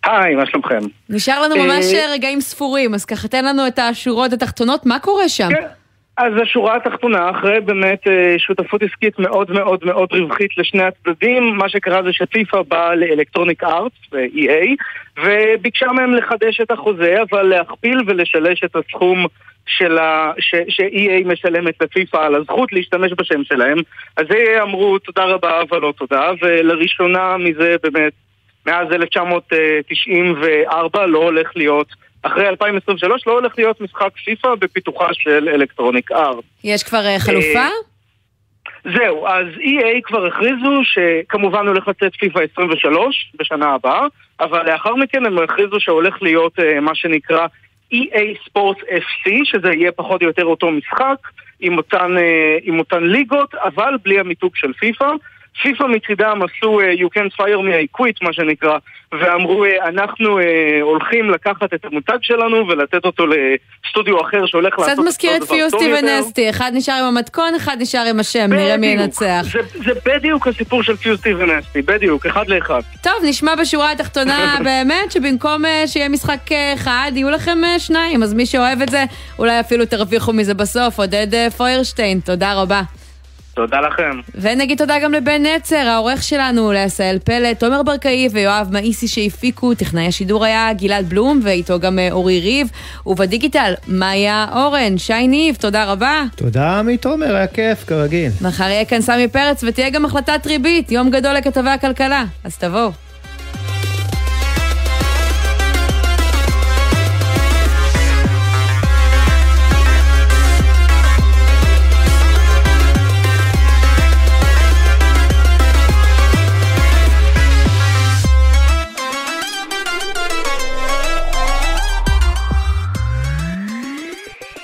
[0.03, 0.80] היי, מה שלומכם?
[1.10, 5.30] נשאר לנו ממש אה, רגעים ספורים, אז ככה תן לנו את השורות התחתונות, מה קורה
[5.30, 5.49] שם?
[5.49, 5.78] כן.
[6.20, 11.70] אז השורה התחתונה, אחרי באמת אה, שותפות עסקית מאוד מאוד מאוד רווחית לשני הצדדים, מה
[11.70, 14.76] שקרה זה שפיפ"א באה לאלקטרוניק ארטס, EA,
[15.24, 19.26] וביקשה מהם לחדש את החוזה, אבל להכפיל ולשלש את הסכום
[19.65, 20.32] של ה...
[20.39, 20.55] ש...
[20.67, 23.78] ש-EA משלמת לפיפ"א על הזכות להשתמש בשם שלהם.
[24.17, 28.13] אז EA אמרו תודה רבה אבל לא תודה, ולראשונה מזה באמת,
[28.65, 36.11] מאז 1994 לא הולך להיות אחרי 2023 לא הולך להיות משחק פיפא בפיתוחה של אלקטרוניק
[36.11, 36.43] ארט.
[36.63, 37.67] יש כבר uh, חלופה?
[38.84, 44.07] זהו, אז EA כבר הכריזו שכמובן הולך לצאת פיפא 23 בשנה הבאה,
[44.39, 47.47] אבל לאחר מכן הם הכריזו שהולך להיות uh, מה שנקרא
[47.93, 51.17] EA Sports FC, שזה יהיה פחות או יותר אותו משחק,
[51.59, 55.11] עם אותן, uh, עם אותן ליגות, אבל בלי המיתוג של פיפא.
[55.62, 58.78] פיפ"א מצידם עשו uh, You can't fire me, I quit, מה שנקרא,
[59.12, 60.43] ואמרו, uh, אנחנו uh,
[60.82, 65.93] הולכים לקחת את המותג שלנו ולתת אותו לסטודיו אחר שהולך לעשות קצת מזכיר את פיוסטי
[65.93, 69.41] ונסטי, אחד נשאר עם המתכון, אחד נשאר עם השם, נראה מי ינצח.
[69.43, 72.82] זה, זה בדיוק הסיפור של פיוסטי ונסטי, בדיוק, אחד לאחד.
[73.04, 78.82] טוב, נשמע בשורה התחתונה באמת שבמקום שיהיה משחק אחד, יהיו לכם שניים, אז מי שאוהב
[78.82, 79.04] את זה,
[79.39, 81.00] אולי אפילו תרוויחו מזה בסוף.
[81.00, 82.82] עודד פוירשטיין, תודה רבה.
[83.54, 84.20] תודה לכם.
[84.36, 90.08] ונגיד תודה גם לבן נצר, העורך שלנו, לעשהאל פלט, תומר ברקאי ויואב מאיסי שהפיקו, טכנאי
[90.08, 92.68] השידור היה גלעד בלום, ואיתו גם אה, אורי ריב,
[93.06, 96.24] ובדיגיטל, מאיה אורן, שי ניב, תודה רבה.
[96.36, 98.32] תודה עמית תומר, היה כיף, כרגיל.
[98.41, 103.09] מחר יהיה כאן סמי פרץ, ותהיה גם החלטת ריבית, יום גדול לכתבי הכלכלה, אז תבואו.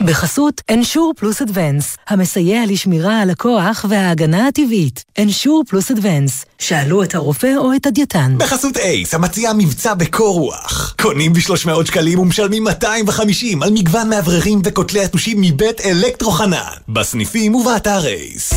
[0.06, 5.04] בחסות אנשור פלוס אדוונס, המסייע לשמירה על הכוח וההגנה הטבעית.
[5.20, 8.36] אנשור פלוס אדוונס, שאלו את הרופא או את הדייתן.
[8.38, 10.96] בחסות אייס, המציע מבצע בקור רוח.
[11.02, 16.58] קונים ב-300 שקלים ומשלמים 250 על מגוון מאווררים וכותלי יתושים מבית אלקטרו חנן.
[16.90, 18.54] בסניפים ובאתר אייס.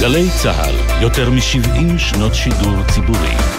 [0.00, 3.57] גלי צה"ל, יותר מ-70 שנות שידור ציבורי.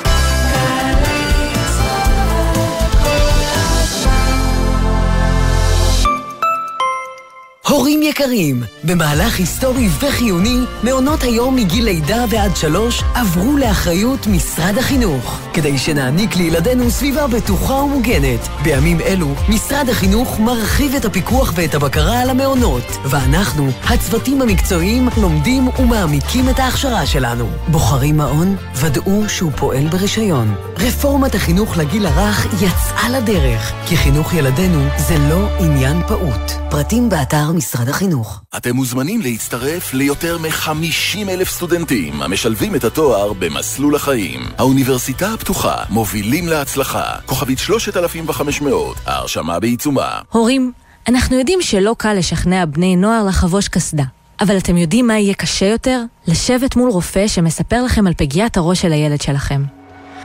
[7.70, 15.40] הורים יקרים, במהלך היסטורי וחיוני, מעונות היום מגיל לידה ועד שלוש עברו לאחריות משרד החינוך,
[15.54, 18.48] כדי שנעניק לילדינו סביבה בטוחה ומוגנת.
[18.64, 25.68] בימים אלו, משרד החינוך מרחיב את הפיקוח ואת הבקרה על המעונות, ואנחנו, הצוותים המקצועיים, לומדים
[25.80, 27.50] ומעמיקים את ההכשרה שלנו.
[27.68, 28.56] בוחרים מעון?
[28.76, 30.56] ודאו שהוא פועל ברישיון.
[30.78, 36.52] רפורמת החינוך לגיל הרך יצאה לדרך, כי חינוך ילדינו זה לא עניין פעוט.
[36.70, 38.42] פרטים באתר משרד החינוך.
[38.58, 44.42] אתם מוזמנים להצטרף ליותר מ-50 אלף סטודנטים המשלבים את התואר במסלול החיים.
[44.58, 47.04] האוניברסיטה הפתוחה, מובילים להצלחה.
[47.26, 50.20] כוכבית 3500, ההרשמה בעיצומה.
[50.32, 50.72] הורים,
[51.08, 54.04] אנחנו יודעים שלא קל לשכנע בני נוער לחבוש קסדה.
[54.42, 56.02] אבל אתם יודעים מה יהיה קשה יותר?
[56.28, 59.64] לשבת מול רופא שמספר לכם על פגיעת הראש של הילד שלכם.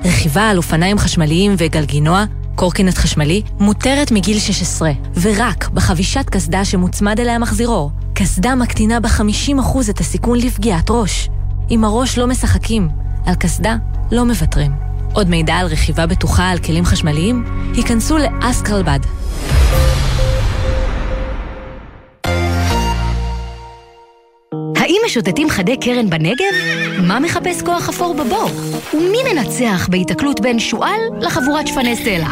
[0.05, 2.25] רכיבה על אופניים חשמליים וגלגינוע,
[2.55, 4.91] קורקינט חשמלי, מותרת מגיל 16,
[5.21, 7.91] ורק בחבישת קסדה שמוצמד אליה מחזירור.
[8.15, 11.29] קסדה מקטינה ב-50% את הסיכון לפגיעת ראש.
[11.69, 12.89] עם הראש לא משחקים,
[13.27, 13.77] על קסדה
[14.13, 14.73] לא מוותרים.
[15.13, 17.45] עוד מידע על רכיבה בטוחה על כלים חשמליים?
[17.75, 19.01] היכנסו לאסקרלבד.
[25.07, 26.55] משוטטים חדי קרן בנגב?
[27.03, 28.51] מה מחפש כוח אפור בבור?
[28.95, 32.29] ומי מנצח בהיתקלות בין שועל לחבורת שפני סלע?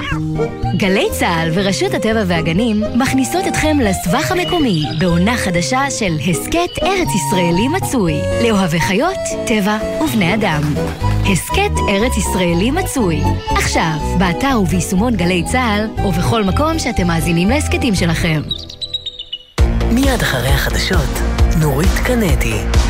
[0.77, 7.69] גלי צה"ל ורשות הטבע והגנים מכניסות אתכם לסבך המקומי בעונה חדשה של הסכת ארץ ישראלי
[7.69, 10.63] מצוי לאוהבי חיות, טבע ובני אדם.
[11.33, 13.21] הסכת ארץ ישראלי מצוי
[13.51, 18.43] עכשיו, באתר וביישומון גלי צה"ל ובכל מקום שאתם מאזינים להסכתים שלכם.
[19.91, 22.82] מיד אחרי החדשות, נורית קנדי.